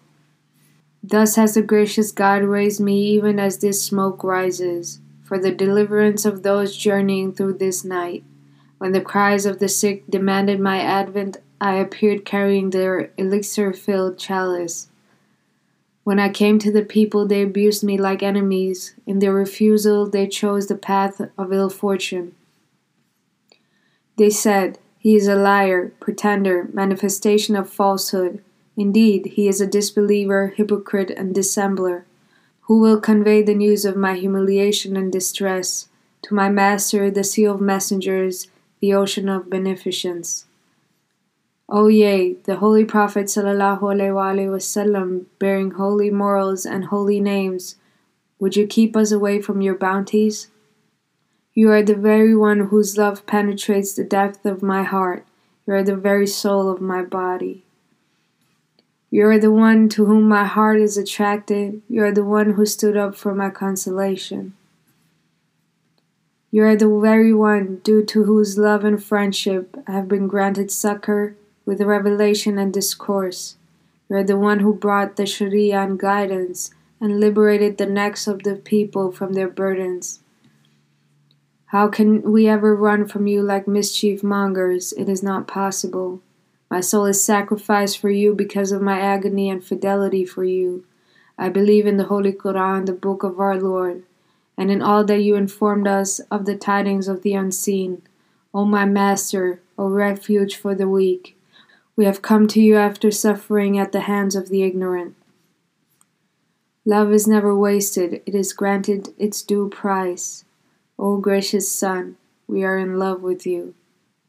Thus 1.02 1.36
has 1.36 1.54
the 1.54 1.62
gracious 1.62 2.12
God 2.12 2.42
raised 2.42 2.80
me 2.80 3.02
even 3.10 3.38
as 3.40 3.58
this 3.58 3.84
smoke 3.84 4.22
rises, 4.22 5.00
for 5.22 5.38
the 5.38 5.50
deliverance 5.50 6.24
of 6.24 6.42
those 6.42 6.76
journeying 6.76 7.32
through 7.32 7.54
this 7.54 7.84
night. 7.84 8.22
When 8.78 8.92
the 8.92 9.00
cries 9.00 9.46
of 9.46 9.58
the 9.58 9.68
sick 9.68 10.04
demanded 10.08 10.60
my 10.60 10.80
advent, 10.80 11.38
I 11.62 11.74
appeared 11.76 12.24
carrying 12.24 12.70
their 12.70 13.12
elixir 13.16 13.72
filled 13.72 14.18
chalice. 14.18 14.88
When 16.02 16.18
I 16.18 16.28
came 16.28 16.58
to 16.58 16.72
the 16.72 16.84
people, 16.84 17.24
they 17.24 17.40
abused 17.40 17.84
me 17.84 17.96
like 17.96 18.20
enemies. 18.20 18.96
In 19.06 19.20
their 19.20 19.32
refusal, 19.32 20.10
they 20.10 20.26
chose 20.26 20.66
the 20.66 20.74
path 20.74 21.20
of 21.38 21.52
ill 21.52 21.70
fortune. 21.70 22.34
They 24.16 24.28
said, 24.28 24.80
He 24.98 25.14
is 25.14 25.28
a 25.28 25.36
liar, 25.36 25.92
pretender, 26.00 26.68
manifestation 26.72 27.54
of 27.54 27.70
falsehood. 27.70 28.42
Indeed, 28.76 29.26
he 29.34 29.46
is 29.46 29.60
a 29.60 29.66
disbeliever, 29.66 30.48
hypocrite, 30.56 31.12
and 31.12 31.32
dissembler. 31.32 32.02
Who 32.62 32.80
will 32.80 33.00
convey 33.00 33.40
the 33.40 33.54
news 33.54 33.84
of 33.84 33.96
my 33.96 34.16
humiliation 34.16 34.96
and 34.96 35.12
distress? 35.12 35.86
To 36.22 36.34
my 36.34 36.48
master, 36.48 37.08
the 37.08 37.22
sea 37.22 37.44
of 37.44 37.60
messengers, 37.60 38.48
the 38.80 38.92
ocean 38.94 39.28
of 39.28 39.48
beneficence. 39.48 40.46
O 41.74 41.88
yea, 41.88 42.34
the 42.44 42.56
Holy 42.56 42.84
Prophet 42.84 43.24
wasallam, 43.24 45.24
bearing 45.38 45.70
holy 45.70 46.10
morals 46.10 46.66
and 46.66 46.84
holy 46.84 47.18
names, 47.18 47.76
would 48.38 48.56
you 48.56 48.66
keep 48.66 48.94
us 48.94 49.10
away 49.10 49.40
from 49.40 49.62
your 49.62 49.74
bounties? 49.74 50.48
You 51.54 51.70
are 51.70 51.82
the 51.82 51.94
very 51.94 52.36
one 52.36 52.66
whose 52.66 52.98
love 52.98 53.24
penetrates 53.24 53.94
the 53.94 54.04
depth 54.04 54.44
of 54.44 54.62
my 54.62 54.82
heart. 54.82 55.24
You 55.66 55.72
are 55.72 55.82
the 55.82 55.96
very 55.96 56.26
soul 56.26 56.68
of 56.68 56.82
my 56.82 57.00
body. 57.00 57.64
You 59.10 59.26
are 59.28 59.38
the 59.38 59.50
one 59.50 59.88
to 59.90 60.04
whom 60.04 60.28
my 60.28 60.44
heart 60.44 60.78
is 60.78 60.98
attracted. 60.98 61.80
You 61.88 62.04
are 62.04 62.12
the 62.12 62.22
one 62.22 62.52
who 62.52 62.66
stood 62.66 62.98
up 62.98 63.16
for 63.16 63.34
my 63.34 63.48
consolation. 63.48 64.52
You 66.50 66.64
are 66.64 66.76
the 66.76 67.00
very 67.00 67.32
one 67.32 67.80
due 67.82 68.04
to 68.04 68.24
whose 68.24 68.58
love 68.58 68.84
and 68.84 69.02
friendship 69.02 69.74
I 69.86 69.92
have 69.92 70.06
been 70.06 70.28
granted 70.28 70.70
succor 70.70 71.34
with 71.64 71.80
revelation 71.80 72.58
and 72.58 72.72
discourse. 72.72 73.56
You 74.08 74.16
are 74.16 74.24
the 74.24 74.38
one 74.38 74.60
who 74.60 74.74
brought 74.74 75.16
the 75.16 75.26
Sharia 75.26 75.80
and 75.80 75.98
guidance 75.98 76.70
and 77.00 77.20
liberated 77.20 77.78
the 77.78 77.86
necks 77.86 78.26
of 78.26 78.42
the 78.42 78.56
people 78.56 79.10
from 79.12 79.32
their 79.32 79.48
burdens. 79.48 80.20
How 81.66 81.88
can 81.88 82.22
we 82.30 82.48
ever 82.48 82.76
run 82.76 83.06
from 83.06 83.26
you 83.26 83.42
like 83.42 83.66
mischief 83.66 84.22
mongers? 84.22 84.92
It 84.92 85.08
is 85.08 85.22
not 85.22 85.48
possible. 85.48 86.20
My 86.70 86.80
soul 86.80 87.06
is 87.06 87.24
sacrificed 87.24 87.98
for 87.98 88.10
you 88.10 88.34
because 88.34 88.72
of 88.72 88.82
my 88.82 89.00
agony 89.00 89.50
and 89.50 89.64
fidelity 89.64 90.24
for 90.24 90.44
you. 90.44 90.84
I 91.38 91.48
believe 91.48 91.86
in 91.86 91.96
the 91.96 92.04
Holy 92.04 92.32
Quran, 92.32 92.86
the 92.86 92.92
book 92.92 93.22
of 93.22 93.40
our 93.40 93.58
Lord 93.58 94.04
and 94.56 94.70
in 94.70 94.82
all 94.82 95.04
that 95.04 95.22
you 95.22 95.34
informed 95.34 95.86
us 95.86 96.20
of 96.30 96.44
the 96.44 96.56
tidings 96.56 97.08
of 97.08 97.22
the 97.22 97.34
unseen. 97.34 98.02
O 98.54 98.64
my 98.64 98.84
Master, 98.84 99.60
O 99.78 99.88
refuge 99.88 100.56
for 100.56 100.74
the 100.74 100.88
weak, 100.88 101.36
we 101.94 102.04
have 102.04 102.22
come 102.22 102.46
to 102.48 102.60
you 102.60 102.76
after 102.76 103.10
suffering 103.10 103.78
at 103.78 103.92
the 103.92 104.02
hands 104.02 104.34
of 104.34 104.48
the 104.48 104.62
ignorant. 104.62 105.14
Love 106.84 107.12
is 107.12 107.28
never 107.28 107.56
wasted, 107.56 108.22
it 108.26 108.34
is 108.34 108.52
granted 108.52 109.14
its 109.18 109.42
due 109.42 109.68
price. 109.68 110.44
O 110.98 111.18
gracious 111.18 111.70
Sun, 111.70 112.16
we 112.46 112.64
are 112.64 112.78
in 112.78 112.98
love 112.98 113.22
with 113.22 113.46
you. 113.46 113.74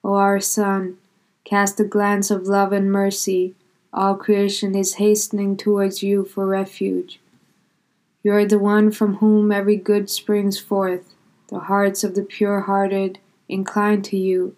O 0.04 0.16
our 0.16 0.40
Sun, 0.40 0.98
cast 1.46 1.80
a 1.80 1.84
glance 1.84 2.30
of 2.30 2.48
love 2.48 2.72
and 2.72 2.92
mercy. 2.92 3.56
All 3.94 4.16
creation 4.16 4.76
is 4.76 4.96
hastening 4.96 5.56
towards 5.56 6.04
you 6.04 6.26
for 6.26 6.46
refuge. 6.46 7.20
You 8.24 8.34
are 8.34 8.46
the 8.46 8.60
one 8.60 8.92
from 8.92 9.16
whom 9.16 9.52
every 9.52 9.76
good 9.76 10.10
springs 10.10 10.60
forth. 10.60 11.14
The 11.50 11.60
hearts 11.60 12.04
of 12.04 12.16
the 12.16 12.24
pure 12.24 12.62
hearted 12.62 13.20
incline 13.50 14.02
to 14.04 14.18
you. 14.18 14.56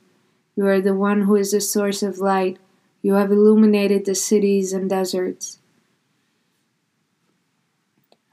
You 0.55 0.67
are 0.67 0.79
the 0.79 0.93
one 0.93 1.21
who 1.23 1.35
is 1.35 1.51
the 1.51 1.61
source 1.61 2.03
of 2.03 2.19
light. 2.19 2.57
You 3.05 3.13
have 3.13 3.31
illuminated 3.31 4.05
the 4.05 4.15
cities 4.15 4.73
and 4.73 4.89
deserts. 4.89 5.59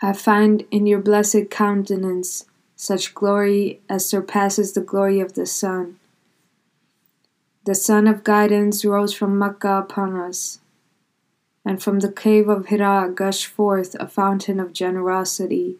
I 0.00 0.14
find 0.14 0.64
in 0.70 0.86
your 0.86 0.98
blessed 0.98 1.50
countenance 1.50 2.46
such 2.74 3.12
glory 3.12 3.82
as 3.90 4.06
surpasses 4.06 4.72
the 4.72 4.80
glory 4.80 5.20
of 5.20 5.34
the 5.34 5.44
sun. 5.44 5.98
The 7.66 7.74
sun 7.74 8.06
of 8.06 8.24
guidance 8.24 8.82
rose 8.82 9.12
from 9.12 9.38
Makkah 9.38 9.80
upon 9.80 10.16
us 10.16 10.60
and 11.66 11.82
from 11.82 12.00
the 12.00 12.10
cave 12.10 12.48
of 12.48 12.68
Hira 12.68 13.12
gushed 13.14 13.48
forth 13.48 13.94
a 14.00 14.08
fountain 14.08 14.58
of 14.58 14.72
generosity. 14.72 15.76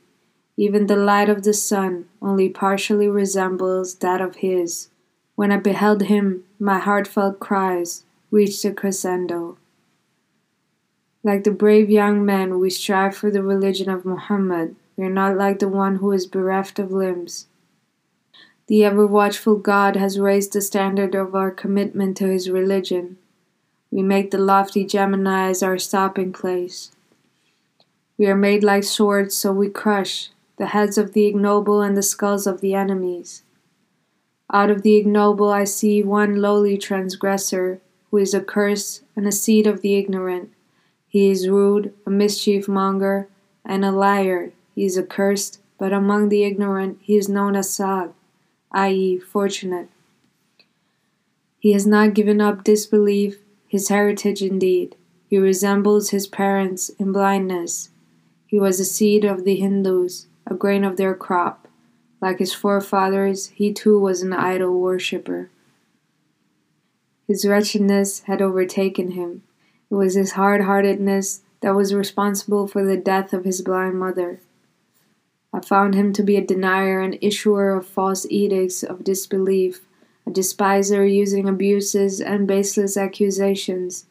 Even 0.58 0.86
the 0.86 0.96
light 0.96 1.30
of 1.30 1.44
the 1.44 1.54
sun 1.54 2.10
only 2.20 2.50
partially 2.50 3.08
resembles 3.08 3.94
that 4.04 4.20
of 4.20 4.36
his. 4.44 4.90
When 5.34 5.50
I 5.50 5.56
beheld 5.56 6.02
him, 6.02 6.44
my 6.58 6.78
heartfelt 6.78 7.40
cries 7.40 8.04
reached 8.32 8.64
a 8.64 8.72
crescendo. 8.72 9.58
Like 11.22 11.44
the 11.44 11.50
brave 11.50 11.90
young 11.90 12.24
men, 12.24 12.58
we 12.58 12.70
strive 12.70 13.14
for 13.14 13.30
the 13.30 13.42
religion 13.42 13.90
of 13.90 14.06
Muhammad. 14.06 14.74
We 14.96 15.04
are 15.04 15.10
not 15.10 15.36
like 15.36 15.58
the 15.58 15.68
one 15.68 15.96
who 15.96 16.10
is 16.12 16.26
bereft 16.26 16.78
of 16.78 16.90
limbs. 16.90 17.46
The 18.68 18.84
ever 18.84 19.06
watchful 19.06 19.56
God 19.56 19.96
has 19.96 20.18
raised 20.18 20.54
the 20.54 20.62
standard 20.62 21.14
of 21.14 21.34
our 21.34 21.50
commitment 21.50 22.16
to 22.16 22.28
his 22.28 22.48
religion. 22.48 23.18
We 23.90 24.02
make 24.02 24.30
the 24.30 24.38
lofty 24.38 24.86
Geminis 24.86 25.62
our 25.64 25.78
stopping 25.78 26.32
place. 26.32 26.90
We 28.16 28.26
are 28.26 28.36
made 28.36 28.64
like 28.64 28.84
swords, 28.84 29.36
so 29.36 29.52
we 29.52 29.68
crush 29.68 30.30
the 30.56 30.68
heads 30.68 30.96
of 30.96 31.12
the 31.12 31.26
ignoble 31.26 31.82
and 31.82 31.96
the 31.96 32.02
skulls 32.02 32.46
of 32.46 32.62
the 32.62 32.74
enemies. 32.74 33.42
Out 34.50 34.70
of 34.70 34.82
the 34.82 34.96
ignoble 34.96 35.50
I 35.50 35.64
see 35.64 36.02
one 36.02 36.40
lowly 36.40 36.78
transgressor, 36.78 37.80
who 38.12 38.18
is 38.18 38.34
a 38.34 38.42
curse 38.42 39.00
and 39.16 39.26
a 39.26 39.32
seed 39.32 39.66
of 39.66 39.80
the 39.80 39.96
ignorant. 39.96 40.50
He 41.08 41.30
is 41.30 41.48
rude, 41.48 41.94
a 42.06 42.10
mischief 42.10 42.68
monger, 42.68 43.26
and 43.64 43.84
a 43.84 43.90
liar. 43.90 44.52
He 44.74 44.84
is 44.84 44.98
accursed, 44.98 45.60
but 45.78 45.94
among 45.94 46.28
the 46.28 46.44
ignorant 46.44 46.98
he 47.00 47.16
is 47.16 47.30
known 47.30 47.56
as 47.56 47.72
Sad, 47.72 48.12
i.e., 48.70 49.18
fortunate. 49.18 49.88
He 51.58 51.72
has 51.72 51.86
not 51.86 52.12
given 52.12 52.40
up 52.40 52.64
disbelief 52.64 53.38
his 53.66 53.88
heritage 53.88 54.42
indeed. 54.42 54.94
He 55.30 55.38
resembles 55.38 56.10
his 56.10 56.26
parents 56.26 56.90
in 56.98 57.12
blindness. 57.12 57.88
He 58.46 58.58
was 58.58 58.78
a 58.78 58.84
seed 58.84 59.24
of 59.24 59.44
the 59.44 59.56
Hindus, 59.56 60.26
a 60.46 60.54
grain 60.54 60.84
of 60.84 60.98
their 60.98 61.14
crop. 61.14 61.66
Like 62.20 62.40
his 62.40 62.52
forefathers, 62.52 63.46
he 63.54 63.72
too 63.72 63.98
was 63.98 64.20
an 64.20 64.34
idol 64.34 64.78
worshipper. 64.78 65.48
His 67.32 67.46
wretchedness 67.46 68.20
had 68.24 68.42
overtaken 68.42 69.12
him. 69.12 69.42
It 69.90 69.94
was 69.94 70.16
his 70.16 70.32
hard 70.32 70.64
heartedness 70.64 71.40
that 71.62 71.74
was 71.74 71.94
responsible 71.94 72.66
for 72.66 72.84
the 72.84 72.98
death 72.98 73.32
of 73.32 73.46
his 73.46 73.62
blind 73.62 73.98
mother. 73.98 74.40
I 75.50 75.60
found 75.60 75.94
him 75.94 76.12
to 76.12 76.22
be 76.22 76.36
a 76.36 76.44
denier 76.44 77.00
and 77.00 77.16
issuer 77.22 77.74
of 77.74 77.86
false 77.86 78.26
edicts 78.28 78.82
of 78.82 79.02
disbelief 79.02 79.80
a 80.26 80.30
despiser 80.30 81.06
using 81.06 81.48
abuses 81.48 82.20
and 82.20 82.46
baseless 82.46 82.98
accusations. 82.98 84.04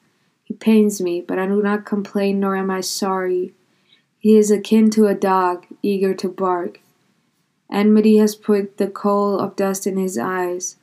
He 0.44 0.56
pains 0.56 1.00
me, 1.00 1.22
but 1.22 1.38
I 1.38 1.46
do 1.46 1.62
not 1.62 1.86
complain 1.86 2.40
nor 2.40 2.56
am 2.56 2.72
I 2.72 2.82
sorry. 2.82 3.54
He 4.18 4.36
is 4.36 4.50
akin 4.50 4.90
to 4.90 5.06
a 5.06 5.14
dog, 5.14 5.68
eager 5.84 6.16
to 6.16 6.28
bark. 6.28 6.80
Enmity 7.72 8.18
has 8.18 8.34
put 8.34 8.78
the 8.78 8.88
kohl 8.88 9.38
of 9.38 9.56
dust 9.56 9.86
in 9.86 9.98
his 9.98 10.18
eyes, 10.18 10.78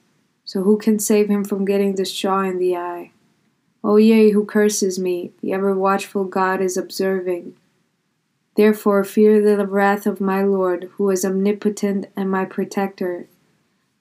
so 0.49 0.63
who 0.63 0.79
can 0.79 0.99
save 0.99 1.29
him 1.29 1.45
from 1.45 1.67
getting 1.67 1.97
the 1.97 2.07
straw 2.07 2.41
in 2.41 2.59
the 2.59 2.75
eye? 2.75 3.11
O 3.85 3.97
ye 3.97 4.31
who 4.31 4.47
curses 4.47 4.99
me, 4.99 5.31
the 5.43 5.53
ever 5.53 5.75
watchful 5.75 6.25
God 6.25 6.63
is 6.63 6.79
observing. 6.79 7.55
Therefore 8.57 9.05
fear 9.05 9.43
the 9.43 9.67
wrath 9.67 10.07
of 10.07 10.23
my 10.23 10.43
Lord, 10.43 10.89
who 10.95 11.11
is 11.11 11.23
omnipotent 11.23 12.07
and 12.17 12.31
my 12.31 12.47
protector. 12.47 13.27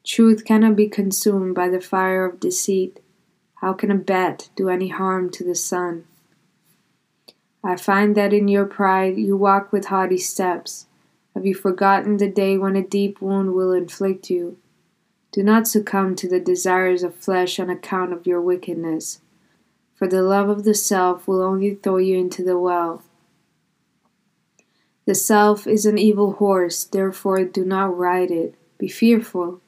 Truth 0.05 0.45
cannot 0.45 0.77
be 0.77 0.87
consumed 0.87 1.53
by 1.53 1.67
the 1.67 1.81
fire 1.81 2.23
of 2.23 2.39
deceit. 2.39 3.01
How 3.55 3.73
can 3.73 3.91
a 3.91 3.95
bat 3.95 4.47
do 4.55 4.69
any 4.69 4.87
harm 4.87 5.29
to 5.31 5.43
the 5.43 5.53
sun? 5.53 6.05
I 7.61 7.75
find 7.75 8.15
that 8.15 8.31
in 8.31 8.47
your 8.47 8.65
pride 8.65 9.17
you 9.17 9.35
walk 9.35 9.73
with 9.73 9.87
haughty 9.87 10.17
steps. 10.17 10.85
Have 11.33 11.45
you 11.45 11.53
forgotten 11.53 12.15
the 12.15 12.29
day 12.29 12.57
when 12.57 12.77
a 12.77 12.81
deep 12.81 13.19
wound 13.19 13.53
will 13.53 13.73
inflict 13.73 14.29
you? 14.29 14.57
Do 15.37 15.43
not 15.43 15.67
succumb 15.67 16.15
to 16.15 16.27
the 16.27 16.39
desires 16.39 17.03
of 17.03 17.13
flesh 17.13 17.59
on 17.59 17.69
account 17.69 18.11
of 18.11 18.25
your 18.25 18.41
wickedness, 18.41 19.21
for 19.93 20.07
the 20.07 20.23
love 20.23 20.49
of 20.49 20.63
the 20.63 20.73
self 20.73 21.27
will 21.27 21.43
only 21.43 21.75
throw 21.75 21.97
you 21.97 22.17
into 22.17 22.43
the 22.43 22.57
well. 22.57 23.03
The 25.05 25.13
self 25.13 25.67
is 25.67 25.85
an 25.85 25.99
evil 25.99 26.31
horse, 26.31 26.83
therefore 26.83 27.43
do 27.43 27.63
not 27.63 27.95
ride 27.95 28.31
it. 28.31 28.55
Be 28.79 28.87
fearful 28.87 29.61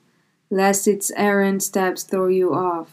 lest 0.50 0.88
its 0.88 1.12
errant 1.16 1.62
steps 1.62 2.02
throw 2.02 2.30
you 2.30 2.52
off. 2.52 2.90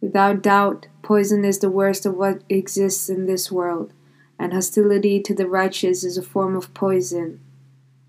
Without 0.00 0.42
doubt, 0.42 0.86
poison 1.02 1.44
is 1.44 1.58
the 1.58 1.68
worst 1.68 2.06
of 2.06 2.14
what 2.14 2.44
exists 2.48 3.08
in 3.08 3.26
this 3.26 3.50
world, 3.50 3.92
and 4.38 4.52
hostility 4.52 5.20
to 5.20 5.34
the 5.34 5.48
righteous 5.48 6.04
is 6.04 6.16
a 6.16 6.22
form 6.22 6.54
of 6.54 6.72
poison. 6.74 7.40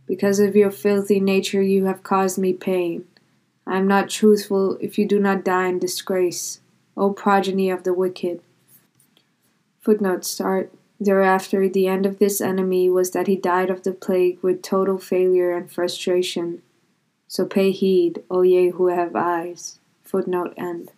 Because 0.06 0.40
of 0.40 0.56
your 0.56 0.70
filthy 0.70 1.20
nature, 1.20 1.64
you 1.64 1.86
have 1.86 2.04
caused 2.04 2.38
me 2.38 2.54
pain. 2.54 3.06
I 3.68 3.78
am 3.78 3.88
not 3.88 4.10
truthful 4.10 4.78
if 4.80 4.98
you 4.98 5.06
do 5.06 5.20
not 5.20 5.44
die 5.44 5.68
in 5.68 5.78
disgrace, 5.78 6.62
O 6.96 7.12
progeny 7.12 7.70
of 7.70 7.84
the 7.84 7.94
wicked. 7.94 8.42
Footnote 9.82 10.24
start. 10.24 10.72
Thereafter, 11.02 11.68
the 11.68 11.86
end 11.86 12.06
of 12.06 12.18
this 12.18 12.40
enemy 12.40 12.90
was 12.90 13.12
that 13.12 13.28
he 13.28 13.36
died 13.36 13.70
of 13.70 13.84
the 13.84 13.92
plague 13.92 14.40
with 14.42 14.62
total 14.62 14.98
failure 14.98 15.52
and 15.52 15.70
frustration. 15.70 16.62
So 17.28 17.46
pay 17.46 17.72
heed, 17.72 18.24
O 18.32 18.42
ye 18.42 18.70
who 18.70 18.88
have 18.88 19.18
eyes. 19.18 19.80
Footnote 20.02 20.54
end. 20.56 20.92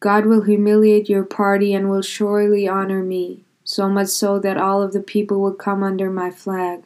God 0.00 0.26
will 0.26 0.42
humiliate 0.42 1.08
your 1.08 1.24
party 1.24 1.72
and 1.72 1.88
will 1.88 2.02
surely 2.02 2.68
honor 2.68 3.02
me, 3.02 3.42
so 3.64 3.88
much 3.88 4.08
so 4.08 4.38
that 4.38 4.58
all 4.58 4.82
of 4.82 4.92
the 4.92 5.00
people 5.00 5.40
will 5.40 5.54
come 5.54 5.82
under 5.82 6.10
my 6.10 6.30
flag. 6.30 6.82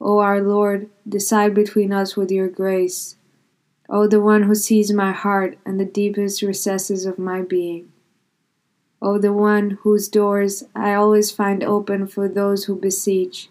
O 0.00 0.18
our 0.18 0.40
Lord, 0.40 0.88
decide 1.08 1.54
between 1.54 1.92
us 1.92 2.16
with 2.16 2.30
your 2.30 2.48
grace. 2.48 3.16
O 3.88 4.06
the 4.06 4.20
one 4.20 4.44
who 4.44 4.54
sees 4.54 4.92
my 4.92 5.12
heart 5.12 5.58
and 5.64 5.78
the 5.78 5.84
deepest 5.84 6.42
recesses 6.42 7.06
of 7.06 7.18
my 7.18 7.42
being. 7.42 7.92
O 9.00 9.18
the 9.18 9.32
one 9.32 9.78
whose 9.82 10.08
doors 10.08 10.64
I 10.74 10.94
always 10.94 11.30
find 11.30 11.62
open 11.62 12.06
for 12.06 12.28
those 12.28 12.64
who 12.64 12.74
beseech. 12.74 13.48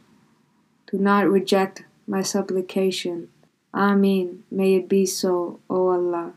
Do 0.91 0.97
not 0.97 1.29
reject 1.29 1.83
my 2.07 2.21
supplication. 2.21 3.29
Amin. 3.73 4.43
May 4.51 4.75
it 4.75 4.89
be 4.89 5.05
so, 5.05 5.59
O 5.69 5.89
Allah. 5.89 6.33